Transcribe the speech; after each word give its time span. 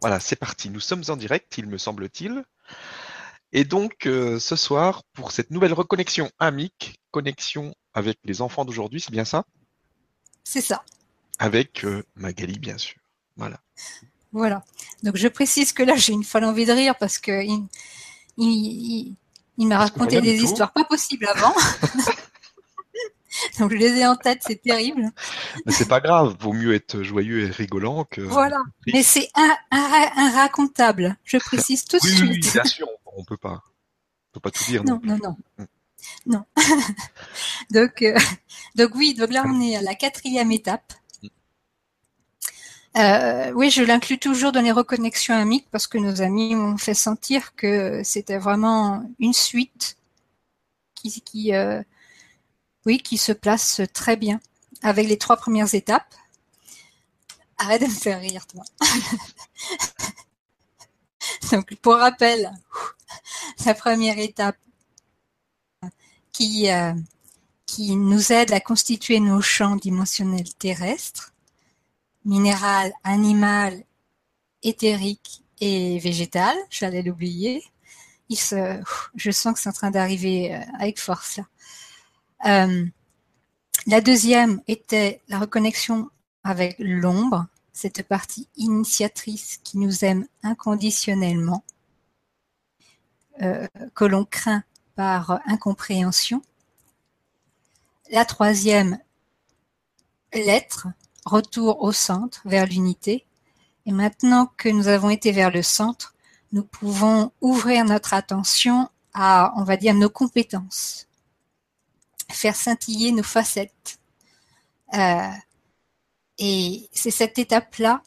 Voilà, 0.00 0.20
c'est 0.20 0.36
parti. 0.36 0.70
Nous 0.70 0.80
sommes 0.80 1.02
en 1.08 1.16
direct, 1.16 1.58
il 1.58 1.66
me 1.66 1.78
semble-t-il. 1.78 2.44
Et 3.52 3.64
donc, 3.64 4.06
euh, 4.06 4.38
ce 4.38 4.56
soir, 4.56 5.02
pour 5.14 5.32
cette 5.32 5.50
nouvelle 5.50 5.72
reconnexion 5.72 6.30
amique, 6.38 7.00
connexion 7.10 7.74
avec 7.94 8.18
les 8.24 8.42
enfants 8.42 8.64
d'aujourd'hui, 8.64 9.00
c'est 9.00 9.10
bien 9.10 9.24
ça? 9.24 9.44
C'est 10.44 10.60
ça. 10.60 10.84
Avec 11.38 11.84
euh, 11.84 12.02
Magali, 12.14 12.58
bien 12.58 12.78
sûr. 12.78 12.96
Voilà. 13.36 13.58
Voilà. 14.32 14.62
Donc, 15.02 15.16
je 15.16 15.28
précise 15.28 15.72
que 15.72 15.82
là, 15.82 15.96
j'ai 15.96 16.12
une 16.12 16.24
folle 16.24 16.44
envie 16.44 16.66
de 16.66 16.72
rire 16.72 16.94
parce 16.98 17.18
que 17.18 17.42
il, 17.42 17.66
il, 18.36 19.16
il, 19.56 19.66
m'a 19.66 19.78
raconté 19.78 20.20
des 20.20 20.42
histoires 20.42 20.72
pas 20.72 20.84
possibles 20.84 21.26
avant. 21.26 21.54
Donc 23.58 23.70
je 23.72 23.76
les 23.76 23.98
ai 23.98 24.06
en 24.06 24.16
tête, 24.16 24.40
c'est 24.46 24.60
terrible. 24.60 25.10
Mais 25.66 25.72
c'est 25.72 25.88
pas 25.88 26.00
grave, 26.00 26.36
vaut 26.40 26.52
mieux 26.52 26.74
être 26.74 27.02
joyeux 27.02 27.46
et 27.46 27.50
rigolant 27.50 28.04
que. 28.04 28.20
Voilà. 28.20 28.60
Mais 28.92 29.02
c'est 29.02 29.28
un, 29.34 29.56
un, 29.70 30.30
racontable. 30.30 31.16
Je 31.24 31.38
précise 31.38 31.84
tout 31.84 31.98
de 31.98 32.06
suite. 32.06 32.22
Oui, 32.22 32.38
bien 32.40 32.64
sûr, 32.64 32.88
on 33.16 33.24
peut 33.24 33.36
pas, 33.36 33.62
on 33.62 34.34
peut 34.34 34.40
pas 34.40 34.50
tout 34.50 34.64
dire. 34.64 34.84
Non, 34.84 35.00
non, 35.02 35.18
non. 35.22 35.36
Non. 36.26 36.44
donc, 37.70 38.02
euh, 38.02 38.16
donc 38.74 38.94
oui, 38.94 39.14
donc 39.14 39.32
là 39.32 39.44
on 39.46 39.60
est 39.60 39.76
à 39.76 39.82
la 39.82 39.94
quatrième 39.94 40.52
étape. 40.52 40.92
Euh, 42.96 43.52
oui, 43.54 43.70
je 43.70 43.82
l'inclus 43.82 44.18
toujours 44.18 44.50
dans 44.50 44.60
les 44.60 44.72
reconnexions 44.72 45.34
amiques 45.34 45.68
parce 45.70 45.86
que 45.86 45.98
nos 45.98 46.22
amis 46.22 46.54
m'ont 46.54 46.78
fait 46.78 46.94
sentir 46.94 47.54
que 47.54 48.02
c'était 48.02 48.38
vraiment 48.38 49.04
une 49.20 49.34
suite 49.34 49.96
qui, 50.94 51.20
qui 51.20 51.54
euh, 51.54 51.82
oui, 52.86 52.98
qui 52.98 53.18
se 53.18 53.32
place 53.32 53.80
très 53.92 54.16
bien 54.16 54.40
avec 54.82 55.08
les 55.08 55.18
trois 55.18 55.36
premières 55.36 55.74
étapes. 55.74 56.14
Arrête 57.58 57.82
de 57.82 57.86
me 57.86 57.92
faire 57.92 58.20
rire, 58.20 58.46
toi. 58.46 58.62
Donc, 61.52 61.74
pour 61.76 61.96
rappel, 61.96 62.50
la 63.66 63.74
première 63.74 64.18
étape 64.18 64.56
qui, 66.32 66.70
euh, 66.70 66.94
qui 67.66 67.96
nous 67.96 68.32
aide 68.32 68.52
à 68.52 68.60
constituer 68.60 69.18
nos 69.18 69.40
champs 69.40 69.76
dimensionnels 69.76 70.52
terrestres, 70.54 71.32
minéral, 72.24 72.92
animal, 73.02 73.82
éthérique 74.62 75.42
et 75.60 75.98
végétal, 75.98 76.56
j'allais 76.70 77.02
l'oublier. 77.02 77.64
je 78.30 79.30
sens 79.30 79.54
que 79.54 79.60
c'est 79.60 79.68
en 79.68 79.72
train 79.72 79.90
d'arriver 79.90 80.54
euh, 80.54 80.60
avec 80.78 81.00
force 81.00 81.38
là. 81.38 81.44
Euh, 82.46 82.86
la 83.86 84.00
deuxième 84.00 84.60
était 84.66 85.20
la 85.28 85.38
reconnexion 85.38 86.10
avec 86.44 86.76
l'ombre, 86.78 87.46
cette 87.72 88.02
partie 88.02 88.48
initiatrice 88.56 89.58
qui 89.64 89.78
nous 89.78 90.04
aime 90.04 90.26
inconditionnellement, 90.42 91.64
euh, 93.42 93.66
que 93.94 94.04
l'on 94.04 94.24
craint 94.24 94.64
par 94.94 95.40
incompréhension. 95.46 96.42
La 98.10 98.24
troisième, 98.24 98.98
l'être, 100.32 100.88
retour 101.24 101.82
au 101.82 101.92
centre, 101.92 102.40
vers 102.44 102.66
l'unité. 102.66 103.24
Et 103.86 103.92
maintenant 103.92 104.50
que 104.56 104.68
nous 104.68 104.88
avons 104.88 105.10
été 105.10 105.32
vers 105.32 105.50
le 105.50 105.62
centre, 105.62 106.14
nous 106.52 106.64
pouvons 106.64 107.32
ouvrir 107.40 107.84
notre 107.84 108.14
attention 108.14 108.88
à, 109.14 109.52
on 109.56 109.64
va 109.64 109.76
dire, 109.76 109.94
nos 109.94 110.10
compétences, 110.10 111.07
faire 112.30 112.56
scintiller 112.56 113.12
nos 113.12 113.22
facettes. 113.22 113.98
Euh, 114.94 115.30
et 116.38 116.88
c'est 116.92 117.10
cette 117.10 117.38
étape-là 117.38 118.02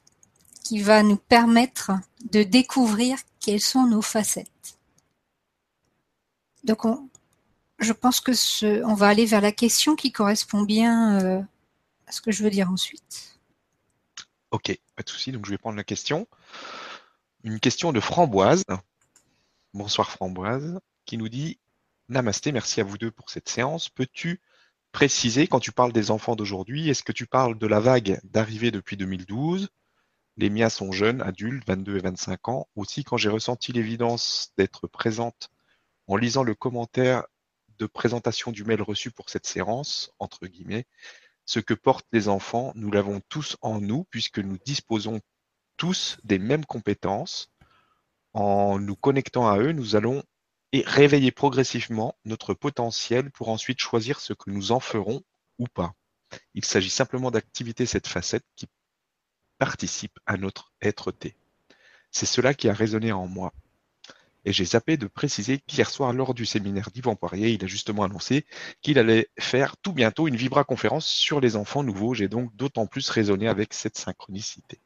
qui 0.64 0.80
va 0.82 1.04
nous 1.04 1.18
permettre 1.18 1.92
de 2.32 2.44
découvrir 2.44 3.18
quelles 3.40 3.62
sont 3.62 3.88
nos 3.88 4.02
facettes. 4.02 4.78
Donc, 6.64 6.86
on, 6.86 7.10
je 7.80 7.94
pense 7.94 8.22
que 8.22 8.34
ce, 8.34 8.84
on 8.86 8.94
va 8.94 9.08
aller 9.08 9.26
vers 9.26 9.42
la 9.42 9.52
question 9.52 9.96
qui 9.96 10.12
correspond 10.12 10.62
bien 10.62 11.20
euh, 11.20 11.42
à 12.08 12.12
ce 12.12 12.22
que 12.22 12.32
je 12.32 12.44
veux 12.44 12.52
dire 12.52 12.70
ensuite. 12.70 13.40
Ok, 14.52 14.78
pas 14.96 15.04
de 15.04 15.10
souci. 15.10 15.32
Donc, 15.32 15.46
je 15.46 15.52
vais 15.52 15.58
prendre 15.58 15.78
la 15.78 15.84
question. 15.84 16.28
Une 17.44 17.60
question 17.60 17.92
de 17.92 18.00
Framboise. 18.00 18.64
Bonsoir 19.74 20.12
Framboise, 20.12 20.80
qui 21.06 21.18
nous 21.18 21.30
dit 21.30 21.58
Namasté, 22.12 22.52
merci 22.52 22.82
à 22.82 22.84
vous 22.84 22.98
deux 22.98 23.10
pour 23.10 23.30
cette 23.30 23.48
séance. 23.48 23.88
Peux-tu 23.88 24.42
préciser, 24.92 25.48
quand 25.48 25.62
tu 25.62 25.72
parles 25.72 25.94
des 25.94 26.12
enfants 26.12 26.36
d'aujourd'hui, 26.36 26.90
est-ce 26.90 27.04
que 27.04 27.14
tu 27.14 27.26
parles 27.26 27.58
de 27.58 27.68
la 27.68 27.80
vague 27.80 28.20
d'arrivée 28.26 28.70
depuis 28.70 28.98
2012 28.98 29.70
Les 30.36 30.50
miens 30.50 30.68
sont 30.68 30.92
jeunes, 30.92 31.22
adultes, 31.22 31.66
22 31.66 31.96
et 31.96 32.02
25 32.02 32.50
ans. 32.50 32.68
Aussi, 32.76 33.06
quand 33.06 33.16
j'ai 33.16 33.30
ressenti 33.30 33.72
l'évidence 33.72 34.52
d'être 34.58 34.88
présente 34.88 35.52
en 36.08 36.18
lisant 36.18 36.44
le 36.44 36.54
commentaire 36.54 37.24
de 37.80 37.86
présentation 37.86 38.52
du 38.52 38.66
mail 38.66 38.82
reçu 38.82 39.10
pour 39.12 39.30
cette 39.30 39.48
séance, 39.48 40.12
entre 40.20 40.48
guillemets, 40.48 40.88
ce 41.46 41.62
que 41.62 41.74
portent 41.74 42.08
les 42.12 42.28
enfants, 42.28 42.74
nous 42.76 42.92
l'avons 42.92 43.22
tous 43.30 43.56
en 43.62 43.80
nous, 43.80 44.04
puisque 44.10 44.40
nous 44.40 44.58
disposons 44.66 45.22
tous 45.78 46.18
des 46.26 46.40
mêmes 46.40 46.66
compétences. 46.66 47.54
En 48.34 48.80
nous 48.80 48.98
connectant 48.98 49.48
à 49.48 49.60
eux, 49.60 49.72
nous 49.72 49.96
allons 49.96 50.24
et 50.74 50.84
réveiller 50.86 51.32
progressivement 51.32 52.16
notre 52.26 52.54
potentiel 52.54 53.32
pour 53.32 53.50
ensuite 53.50 53.80
choisir 53.80 54.20
ce 54.20 54.34
que 54.34 54.50
nous 54.50 54.72
en 54.72 54.80
ferons 54.80 55.22
ou 55.60 55.68
pas. 55.68 55.94
Il 56.54 56.66
s'agit 56.66 56.90
simplement 56.90 57.32
d'activer 57.32 57.86
cette 57.86 58.08
facette 58.08 58.46
qui 58.56 58.68
participe 59.58 60.18
à 60.26 60.38
notre 60.38 60.72
être-té. 60.82 61.36
C'est 62.12 62.26
cela 62.26 62.54
qui 62.54 62.70
a 62.70 62.74
résonné 62.74 63.12
en 63.12 63.28
moi. 63.28 63.54
Et 64.44 64.54
j'ai 64.54 64.66
zappé 64.66 64.98
de 64.98 65.06
préciser 65.06 65.60
qu'hier 65.60 65.90
soir, 65.90 66.14
lors 66.14 66.34
du 66.34 66.46
séminaire 66.46 66.90
d'Yvan 66.90 67.16
Poirier, 67.16 67.50
il 67.50 67.64
a 67.64 67.68
justement 67.68 68.04
annoncé 68.04 68.46
qu'il 68.82 68.98
allait 68.98 69.30
faire 69.38 69.78
tout 69.78 69.94
bientôt 69.94 70.28
une 70.28 70.36
Vibra 70.36 70.64
conférence 70.64 71.06
sur 71.06 71.40
les 71.40 71.56
enfants 71.56 71.84
nouveaux. 71.84 72.16
J'ai 72.16 72.28
donc 72.28 72.56
d'autant 72.56 72.88
plus 72.88 73.08
résonné 73.10 73.48
avec 73.48 73.74
cette 73.74 73.98
synchronicité. 73.98 74.80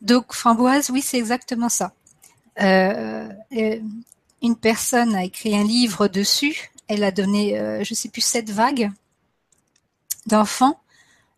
Donc, 0.00 0.34
Framboise, 0.34 0.90
oui, 0.90 1.00
c'est 1.00 1.16
exactement 1.16 1.68
ça. 1.68 1.94
Euh, 2.60 3.28
une 4.42 4.56
personne 4.56 5.14
a 5.14 5.24
écrit 5.24 5.56
un 5.56 5.64
livre 5.64 6.08
dessus. 6.08 6.70
Elle 6.88 7.04
a 7.04 7.10
donné, 7.10 7.58
euh, 7.58 7.82
je 7.84 7.94
sais 7.94 8.08
plus, 8.08 8.22
sept 8.22 8.50
vagues 8.50 8.90
d'enfants. 10.26 10.80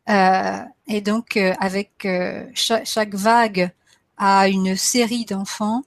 Euh, 0.08 0.62
et 0.86 1.00
donc, 1.00 1.36
avec 1.36 2.06
chaque, 2.54 3.14
vague 3.14 3.70
a 4.16 4.48
une 4.48 4.76
série 4.76 5.24
d'enfants 5.24 5.82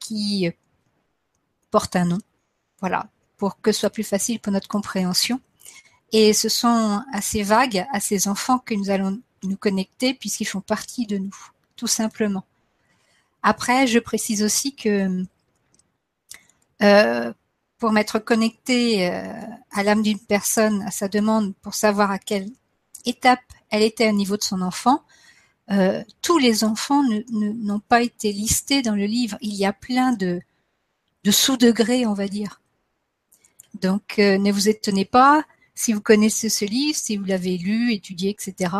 qui 0.00 0.50
portent 1.70 1.96
un 1.96 2.06
nom. 2.06 2.18
Voilà, 2.80 3.06
pour 3.36 3.60
que 3.60 3.72
ce 3.72 3.80
soit 3.80 3.90
plus 3.90 4.04
facile 4.04 4.40
pour 4.40 4.52
notre 4.52 4.68
compréhension. 4.68 5.40
Et 6.12 6.32
ce 6.32 6.48
sont 6.48 7.02
à 7.12 7.20
ces 7.20 7.42
vagues, 7.44 7.86
à 7.92 8.00
ces 8.00 8.26
enfants 8.26 8.58
que 8.58 8.74
nous 8.74 8.90
allons 8.90 9.20
nous 9.44 9.56
connecter 9.56 10.14
puisqu'ils 10.14 10.46
font 10.46 10.60
partie 10.60 11.06
de 11.06 11.18
nous, 11.18 11.36
tout 11.76 11.86
simplement. 11.86 12.44
Après, 13.42 13.86
je 13.86 13.98
précise 13.98 14.42
aussi 14.42 14.74
que 14.74 15.24
euh, 16.82 17.32
pour 17.78 17.92
m'être 17.92 18.18
connecté 18.18 19.08
euh, 19.08 19.32
à 19.72 19.82
l'âme 19.82 20.02
d'une 20.02 20.18
personne, 20.18 20.82
à 20.82 20.90
sa 20.90 21.08
demande, 21.08 21.54
pour 21.62 21.74
savoir 21.74 22.10
à 22.10 22.18
quelle 22.18 22.50
étape 23.06 23.40
elle 23.70 23.82
était 23.82 24.08
au 24.08 24.12
niveau 24.12 24.36
de 24.36 24.42
son 24.42 24.60
enfant, 24.60 25.02
euh, 25.70 26.02
tous 26.20 26.38
les 26.38 26.64
enfants 26.64 27.02
n'ont 27.30 27.80
pas 27.80 28.02
été 28.02 28.32
listés 28.32 28.82
dans 28.82 28.94
le 28.94 29.06
livre. 29.06 29.38
Il 29.40 29.54
y 29.54 29.64
a 29.64 29.72
plein 29.72 30.12
de, 30.12 30.40
de 31.24 31.30
sous-degrés, 31.30 32.06
on 32.06 32.14
va 32.14 32.28
dire. 32.28 32.60
Donc, 33.80 34.18
ne 34.18 34.50
vous 34.50 34.68
étonnez 34.68 35.04
pas 35.04 35.44
si 35.74 35.92
vous 35.92 36.00
connaissez 36.00 36.48
ce 36.48 36.64
livre, 36.64 36.98
si 36.98 37.16
vous 37.16 37.24
l'avez 37.24 37.56
lu, 37.56 37.94
étudié, 37.94 38.30
etc. 38.30 38.74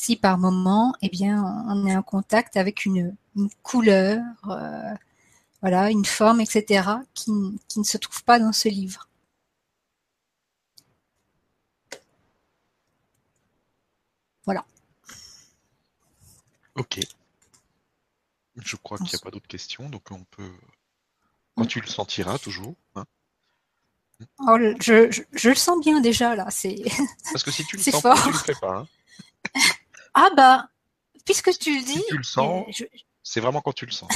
Si 0.00 0.14
par 0.14 0.38
moment, 0.38 0.94
eh 1.02 1.08
bien, 1.08 1.42
on 1.66 1.84
est 1.84 1.96
en 1.96 2.04
contact 2.04 2.56
avec 2.56 2.84
une, 2.84 3.16
une 3.34 3.50
couleur, 3.64 4.22
euh, 4.48 4.94
voilà, 5.60 5.90
une 5.90 6.04
forme, 6.04 6.40
etc., 6.40 6.88
qui, 7.14 7.32
qui 7.66 7.80
ne 7.80 7.84
se 7.84 7.98
trouve 7.98 8.22
pas 8.22 8.38
dans 8.38 8.52
ce 8.52 8.68
livre. 8.68 9.08
Voilà. 14.44 14.64
Ok. 16.76 17.00
Je 18.54 18.76
crois 18.76 18.98
qu'il 18.98 19.08
n'y 19.08 19.16
a 19.16 19.18
pas 19.18 19.32
d'autres 19.32 19.48
questions, 19.48 19.88
donc 19.88 20.12
on 20.12 20.22
peut. 20.30 20.54
Quand 21.56 21.66
tu 21.66 21.80
le 21.80 21.88
sentiras 21.88 22.38
toujours. 22.38 22.76
Hein. 22.94 23.04
Oh, 24.46 24.58
je, 24.80 25.10
je, 25.32 25.48
le 25.48 25.56
sens 25.56 25.80
bien 25.84 26.00
déjà 26.00 26.36
là. 26.36 26.46
C'est. 26.50 26.76
Parce 27.32 27.42
que 27.42 27.50
si 27.50 27.64
tu 27.64 27.76
le 27.76 27.82
sens 27.90 28.00
pas, 28.00 28.14
tu 28.22 28.30
le 28.30 28.38
fais 28.38 28.54
pas. 28.54 28.76
Hein. 28.78 28.86
ah 30.20 30.30
bah, 30.36 30.68
puisque 31.24 31.56
tu 31.58 31.78
le 31.78 31.84
dis. 31.84 31.92
Si 31.92 32.04
tu 32.08 32.16
le 32.16 32.24
sens. 32.24 32.66
C'est 33.22 33.38
vraiment 33.38 33.60
quand 33.60 33.72
tu 33.72 33.86
le 33.86 33.92
sens. 33.92 34.10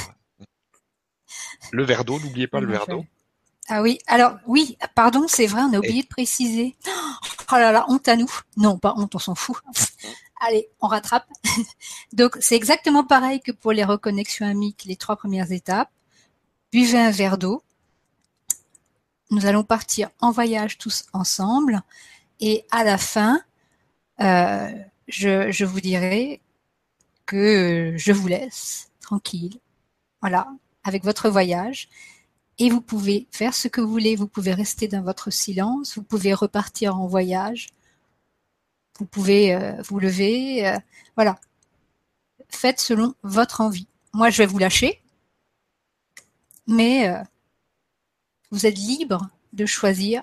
le 1.70 1.84
verre 1.84 2.04
d'eau, 2.04 2.18
n'oubliez 2.18 2.48
pas 2.48 2.58
le 2.60 2.66
verre 2.66 2.86
d'eau. 2.88 3.04
Ah 3.68 3.82
oui, 3.82 3.98
alors 4.08 4.36
oui, 4.48 4.76
pardon, 4.96 5.28
c'est 5.28 5.46
vrai, 5.46 5.62
on 5.62 5.72
a 5.74 5.78
oublié 5.78 6.02
de 6.02 6.08
préciser. 6.08 6.76
Oh 7.52 7.56
là 7.56 7.70
là, 7.70 7.84
honte 7.88 8.08
à 8.08 8.16
nous. 8.16 8.30
Non, 8.56 8.78
pas 8.78 8.94
honte, 8.96 9.14
on 9.14 9.20
s'en 9.20 9.36
fout. 9.36 9.56
Allez, 10.40 10.68
on 10.80 10.88
rattrape. 10.88 11.28
Donc 12.12 12.36
c'est 12.40 12.56
exactement 12.56 13.04
pareil 13.04 13.40
que 13.40 13.52
pour 13.52 13.72
les 13.72 13.84
reconnexions 13.84 14.46
amiques, 14.46 14.84
les 14.86 14.96
trois 14.96 15.14
premières 15.14 15.52
étapes. 15.52 15.90
Buvez 16.72 16.98
un 16.98 17.12
verre 17.12 17.38
d'eau. 17.38 17.62
Nous 19.30 19.46
allons 19.46 19.62
partir 19.62 20.10
en 20.20 20.32
voyage 20.32 20.78
tous 20.78 21.04
ensemble. 21.12 21.82
Et 22.40 22.66
à 22.72 22.82
la 22.82 22.98
fin, 22.98 23.40
euh, 24.20 24.72
je, 25.12 25.64
vous 25.64 25.80
dirai 25.80 26.40
que 27.26 27.94
je 27.96 28.12
vous 28.12 28.28
laisse 28.28 28.90
tranquille. 29.00 29.58
Voilà, 30.20 30.48
avec 30.84 31.04
votre 31.04 31.28
voyage. 31.30 31.88
Et 32.58 32.70
vous 32.70 32.80
pouvez 32.80 33.26
faire 33.30 33.54
ce 33.54 33.68
que 33.68 33.80
vous 33.80 33.90
voulez. 33.90 34.16
Vous 34.16 34.28
pouvez 34.28 34.54
rester 34.54 34.88
dans 34.88 35.02
votre 35.02 35.30
silence. 35.30 35.96
Vous 35.96 36.02
pouvez 36.02 36.34
repartir 36.34 36.96
en 36.96 37.06
voyage. 37.06 37.68
Vous 38.98 39.06
pouvez 39.06 39.54
euh, 39.54 39.80
vous 39.82 39.98
lever. 39.98 40.66
euh, 40.66 40.78
voilà. 41.16 41.38
Faites 42.48 42.80
selon 42.80 43.14
votre 43.22 43.60
envie. 43.60 43.88
Moi, 44.12 44.30
je 44.30 44.38
vais 44.38 44.46
vous 44.46 44.58
lâcher. 44.58 45.02
Mais 46.66 47.08
euh, 47.08 47.22
vous 48.50 48.66
êtes 48.66 48.76
libre 48.76 49.28
de 49.52 49.66
choisir 49.66 50.22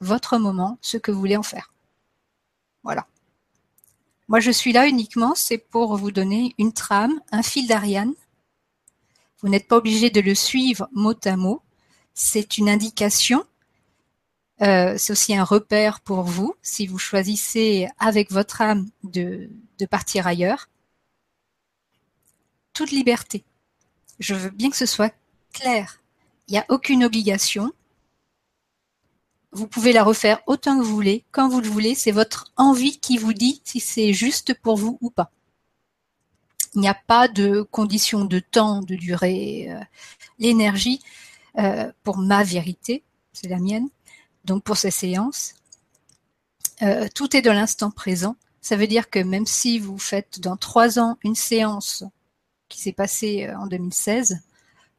votre 0.00 0.38
moment, 0.38 0.78
ce 0.80 0.96
que 0.96 1.10
vous 1.10 1.20
voulez 1.20 1.36
en 1.36 1.42
faire. 1.42 1.72
Voilà. 2.82 3.06
Moi, 4.30 4.38
je 4.38 4.52
suis 4.52 4.72
là 4.72 4.86
uniquement, 4.86 5.34
c'est 5.34 5.58
pour 5.58 5.96
vous 5.96 6.12
donner 6.12 6.54
une 6.56 6.72
trame, 6.72 7.20
un 7.32 7.42
fil 7.42 7.66
d'Ariane. 7.66 8.14
Vous 9.40 9.48
n'êtes 9.48 9.66
pas 9.66 9.76
obligé 9.76 10.08
de 10.08 10.20
le 10.20 10.36
suivre 10.36 10.88
mot 10.92 11.16
à 11.24 11.36
mot. 11.36 11.62
C'est 12.14 12.56
une 12.56 12.68
indication. 12.68 13.44
Euh, 14.62 14.94
c'est 14.96 15.14
aussi 15.14 15.34
un 15.34 15.42
repère 15.42 15.98
pour 15.98 16.22
vous 16.22 16.54
si 16.62 16.86
vous 16.86 16.96
choisissez 16.96 17.88
avec 17.98 18.30
votre 18.30 18.60
âme 18.60 18.88
de, 19.02 19.50
de 19.80 19.86
partir 19.86 20.28
ailleurs. 20.28 20.68
Toute 22.72 22.92
liberté. 22.92 23.42
Je 24.20 24.34
veux 24.34 24.50
bien 24.50 24.70
que 24.70 24.76
ce 24.76 24.86
soit 24.86 25.12
clair. 25.52 26.00
Il 26.46 26.52
n'y 26.52 26.58
a 26.58 26.66
aucune 26.68 27.02
obligation. 27.02 27.72
Vous 29.52 29.66
pouvez 29.66 29.92
la 29.92 30.04
refaire 30.04 30.40
autant 30.46 30.78
que 30.78 30.84
vous 30.84 30.94
voulez, 30.94 31.24
quand 31.32 31.48
vous 31.48 31.60
le 31.60 31.68
voulez. 31.68 31.94
C'est 31.94 32.12
votre 32.12 32.52
envie 32.56 32.98
qui 33.00 33.18
vous 33.18 33.32
dit 33.32 33.60
si 33.64 33.80
c'est 33.80 34.12
juste 34.12 34.54
pour 34.54 34.76
vous 34.76 34.98
ou 35.00 35.10
pas. 35.10 35.30
Il 36.74 36.80
n'y 36.80 36.88
a 36.88 36.94
pas 36.94 37.26
de 37.26 37.62
condition 37.62 38.24
de 38.24 38.38
temps, 38.38 38.80
de 38.80 38.94
durée. 38.94 39.68
Euh, 39.70 39.80
L'énergie, 40.38 41.00
euh, 41.58 41.90
pour 42.04 42.18
ma 42.18 42.44
vérité, 42.44 43.02
c'est 43.32 43.48
la 43.48 43.58
mienne, 43.58 43.88
donc 44.44 44.62
pour 44.62 44.76
ces 44.76 44.90
séances, 44.90 45.54
euh, 46.82 47.08
tout 47.14 47.36
est 47.36 47.42
de 47.42 47.50
l'instant 47.50 47.90
présent. 47.90 48.36
Ça 48.60 48.76
veut 48.76 48.86
dire 48.86 49.10
que 49.10 49.18
même 49.18 49.46
si 49.46 49.78
vous 49.78 49.98
faites 49.98 50.40
dans 50.40 50.56
trois 50.56 50.98
ans 50.98 51.18
une 51.24 51.34
séance 51.34 52.04
qui 52.68 52.80
s'est 52.80 52.92
passée 52.92 53.46
euh, 53.46 53.58
en 53.58 53.66
2016, 53.66 54.40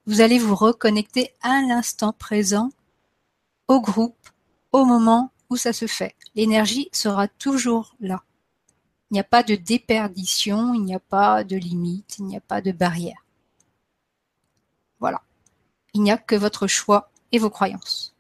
vous 0.06 0.22
allez 0.22 0.40
vous 0.40 0.56
reconnecter 0.56 1.34
à 1.42 1.62
l'instant 1.62 2.14
présent, 2.14 2.72
au 3.68 3.80
groupe, 3.82 4.30
au 4.72 4.86
moment 4.86 5.32
où 5.50 5.58
ça 5.58 5.74
se 5.74 5.88
fait. 5.88 6.16
L'énergie 6.36 6.90
sera 6.94 7.28
toujours 7.28 7.96
là. 8.00 8.24
Il 9.10 9.16
n'y 9.16 9.20
a 9.20 9.26
pas 9.26 9.44
de 9.44 9.56
déperdition, 9.56 10.74
il 10.74 10.86
n'y 10.86 10.96
a 10.96 11.00
pas 11.00 11.44
de 11.44 11.58
limite, 11.58 12.18
il 12.20 12.26
n'y 12.26 12.38
a 12.38 12.42
pas 12.42 12.62
de 12.62 12.72
barrière. 12.72 13.26
Voilà. 15.00 15.22
Il 15.94 16.02
n'y 16.02 16.12
a 16.12 16.18
que 16.18 16.36
votre 16.36 16.68
choix 16.68 17.12
et 17.34 17.38
vos 17.38 17.50
croyances. 17.50 18.16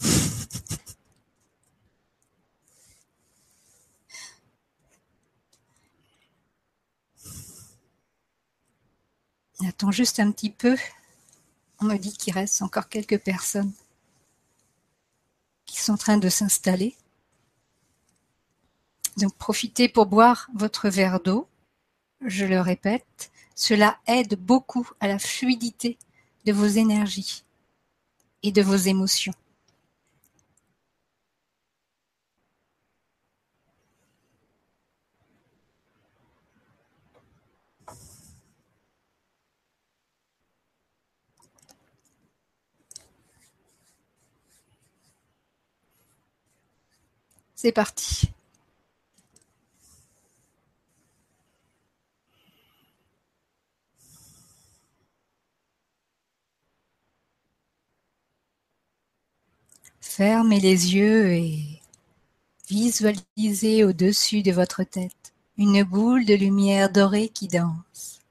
Attends 9.66 9.90
juste 9.90 10.18
un 10.18 10.32
petit 10.32 10.50
peu. 10.50 10.76
On 11.80 11.84
me 11.84 11.98
dit 11.98 12.16
qu'il 12.16 12.32
reste 12.32 12.62
encore 12.62 12.88
quelques 12.88 13.18
personnes 13.18 13.72
qui 15.72 15.80
sont 15.80 15.94
en 15.94 15.96
train 15.96 16.18
de 16.18 16.28
s'installer. 16.28 16.94
Donc 19.16 19.34
profitez 19.36 19.88
pour 19.88 20.04
boire 20.04 20.50
votre 20.54 20.90
verre 20.90 21.20
d'eau. 21.20 21.48
Je 22.20 22.44
le 22.44 22.60
répète, 22.60 23.32
cela 23.54 23.98
aide 24.06 24.34
beaucoup 24.34 24.86
à 25.00 25.08
la 25.08 25.18
fluidité 25.18 25.96
de 26.44 26.52
vos 26.52 26.66
énergies 26.66 27.44
et 28.42 28.52
de 28.52 28.60
vos 28.60 28.76
émotions. 28.76 29.32
C'est 47.62 47.70
parti. 47.70 48.28
Fermez 60.00 60.58
les 60.58 60.96
yeux 60.96 61.34
et 61.34 61.80
visualisez 62.68 63.84
au-dessus 63.84 64.42
de 64.42 64.50
votre 64.50 64.82
tête 64.82 65.32
une 65.56 65.84
boule 65.84 66.24
de 66.24 66.34
lumière 66.34 66.90
dorée 66.90 67.28
qui 67.28 67.46
danse. 67.46 68.22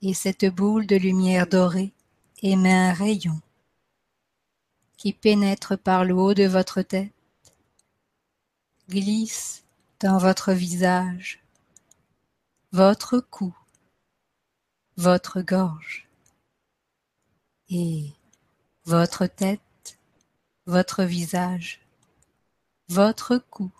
Et 0.00 0.14
cette 0.14 0.44
boule 0.44 0.86
de 0.86 0.94
lumière 0.94 1.48
dorée 1.48 1.92
émet 2.40 2.72
un 2.72 2.92
rayon 2.92 3.40
qui 4.96 5.12
pénètre 5.12 5.76
par 5.76 6.04
le 6.04 6.14
haut 6.14 6.34
de 6.34 6.44
votre 6.44 6.82
tête, 6.82 7.13
glisse 8.88 9.64
dans 10.00 10.18
votre 10.18 10.52
visage, 10.52 11.42
votre 12.72 13.20
cou, 13.20 13.56
votre 14.96 15.40
gorge 15.40 16.08
et 17.68 18.12
votre 18.84 19.26
tête 19.26 19.60
votre 20.66 21.04
visage, 21.04 21.80
votre 22.88 23.36
cou, 23.36 23.70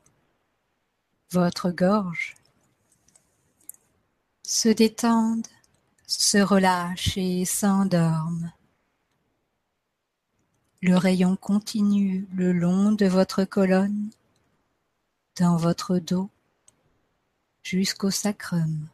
votre 1.32 1.70
gorge 1.70 2.34
se 4.42 4.68
détendent, 4.68 5.46
se 6.06 6.36
relâchent 6.38 7.16
et 7.16 7.46
s'endorment. 7.46 8.52
Le 10.82 10.96
rayon 10.96 11.36
continue 11.36 12.28
le 12.34 12.52
long 12.52 12.92
de 12.92 13.06
votre 13.06 13.44
colonne, 13.44 14.10
dans 15.36 15.56
votre 15.56 15.98
dos, 15.98 16.30
jusqu'au 17.62 18.10
sacrum. 18.10 18.88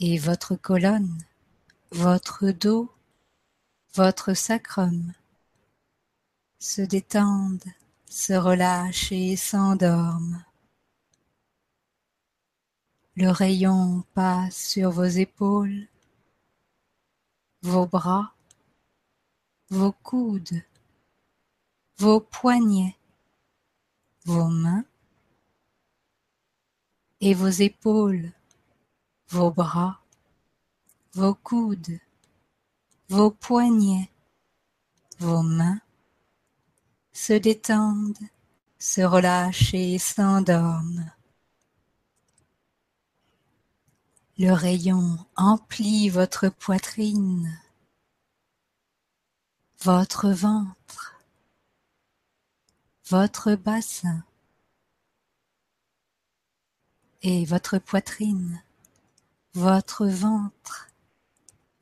Et 0.00 0.18
votre 0.18 0.56
colonne, 0.56 1.16
votre 1.90 2.50
dos, 2.50 2.90
votre 3.94 4.34
sacrum 4.34 5.12
se 6.58 6.82
détendent, 6.82 7.64
se 8.08 8.32
relâchent 8.32 9.12
et 9.12 9.36
s'endorment. 9.36 10.44
Le 13.14 13.28
rayon 13.28 14.04
passe 14.14 14.56
sur 14.56 14.90
vos 14.90 15.04
épaules, 15.04 15.86
vos 17.62 17.86
bras, 17.86 18.34
vos 19.68 19.92
coudes, 19.92 20.62
vos 21.98 22.20
poignets, 22.20 22.96
vos 24.24 24.48
mains 24.48 24.84
et 27.20 27.34
vos 27.34 27.48
épaules, 27.48 28.32
vos 29.28 29.50
bras, 29.50 30.00
vos 31.12 31.34
coudes, 31.34 31.98
vos 33.08 33.30
poignets, 33.30 34.10
vos 35.18 35.42
mains 35.42 35.80
se 37.12 37.34
détendent, 37.34 38.28
se 38.78 39.02
relâchent 39.02 39.74
et 39.74 39.98
s'endorment. 39.98 41.12
Le 44.38 44.50
rayon 44.50 45.18
emplit 45.36 46.08
votre 46.08 46.48
poitrine, 46.48 47.60
votre 49.82 50.30
ventre, 50.30 50.81
votre 53.12 53.56
bassin 53.56 54.24
et 57.20 57.44
votre 57.44 57.76
poitrine, 57.76 58.62
votre 59.52 60.06
ventre, 60.06 60.88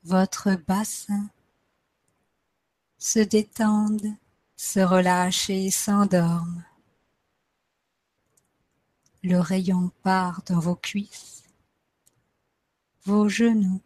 votre 0.03 0.55
bassin 0.67 1.29
se 2.97 3.19
détendent 3.19 4.13
se 4.57 4.81
relâchent 4.81 5.49
et 5.49 5.71
s'endorment. 5.71 6.65
le 9.23 9.39
rayon 9.39 9.89
part 10.03 10.41
dans 10.47 10.59
vos 10.59 10.75
cuisses, 10.75 11.45
vos 13.05 13.29
genoux, 13.29 13.79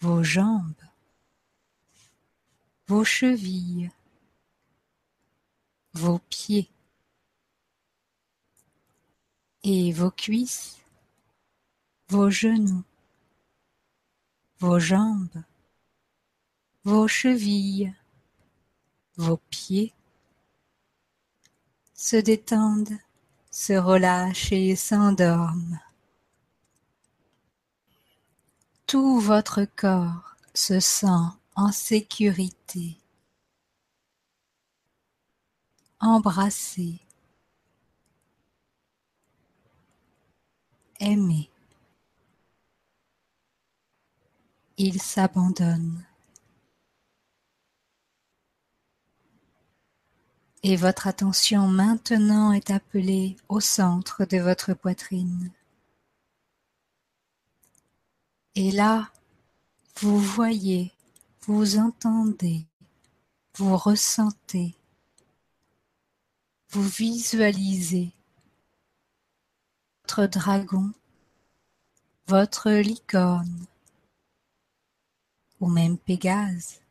vos 0.00 0.22
jambes, 0.22 0.86
vos 2.86 3.02
chevilles, 3.02 3.90
vos 5.96 6.18
pieds 6.30 6.68
et 9.64 9.92
vos 9.92 10.10
cuisses, 10.10 10.76
vos 12.08 12.30
genoux, 12.30 12.84
vos 14.60 14.78
jambes, 14.78 15.42
vos 16.84 17.08
chevilles, 17.08 17.94
vos 19.16 19.40
pieds 19.50 19.94
se 21.94 22.16
détendent, 22.16 22.98
se 23.50 23.72
relâchent 23.72 24.52
et 24.52 24.76
s'endorment. 24.76 25.80
Tout 28.86 29.18
votre 29.18 29.64
corps 29.64 30.36
se 30.52 30.78
sent 30.78 31.26
en 31.56 31.72
sécurité, 31.72 32.98
embrassé, 36.00 37.00
aimé. 41.00 41.50
Il 44.78 45.00
s'abandonne. 45.00 46.04
Et 50.62 50.76
votre 50.76 51.06
attention 51.06 51.68
maintenant 51.68 52.52
est 52.52 52.70
appelée 52.70 53.36
au 53.48 53.60
centre 53.60 54.24
de 54.24 54.38
votre 54.38 54.74
poitrine. 54.74 55.52
Et 58.56 58.72
là, 58.72 59.10
vous 60.00 60.18
voyez, 60.18 60.92
vous 61.42 61.78
entendez, 61.78 62.66
vous 63.56 63.76
ressentez, 63.76 64.74
vous 66.76 66.82
visualisez 66.82 68.12
votre 70.02 70.26
dragon, 70.26 70.92
votre 72.26 72.70
licorne, 72.70 73.64
ou 75.58 75.70
même 75.70 75.96
Pégase, 75.96 76.82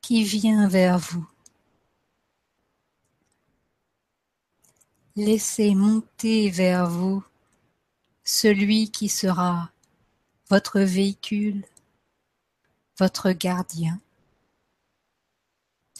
qui 0.00 0.24
vient 0.24 0.66
vers 0.66 0.98
vous. 0.98 1.24
Laissez 5.14 5.76
monter 5.76 6.50
vers 6.50 6.90
vous 6.90 7.22
celui 8.24 8.90
qui 8.90 9.08
sera 9.08 9.70
votre 10.50 10.80
véhicule, 10.80 11.64
votre 12.98 13.30
gardien, 13.30 14.00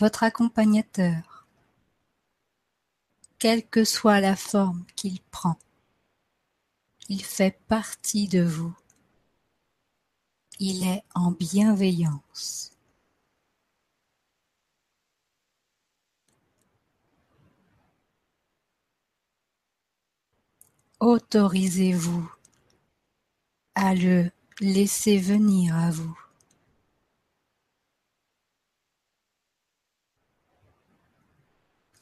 votre 0.00 0.24
accompagnateur, 0.24 1.35
quelle 3.38 3.66
que 3.66 3.84
soit 3.84 4.20
la 4.20 4.36
forme 4.36 4.84
qu'il 4.96 5.20
prend. 5.20 5.58
Il 7.08 7.22
fait 7.22 7.58
partie 7.68 8.28
de 8.28 8.42
vous. 8.42 8.74
Il 10.58 10.86
est 10.86 11.04
en 11.14 11.30
bienveillance. 11.30 12.72
Autorisez-vous 20.98 22.30
à 23.74 23.94
le 23.94 24.30
laisser 24.60 25.18
venir 25.18 25.76
à 25.76 25.90
vous. 25.90 26.25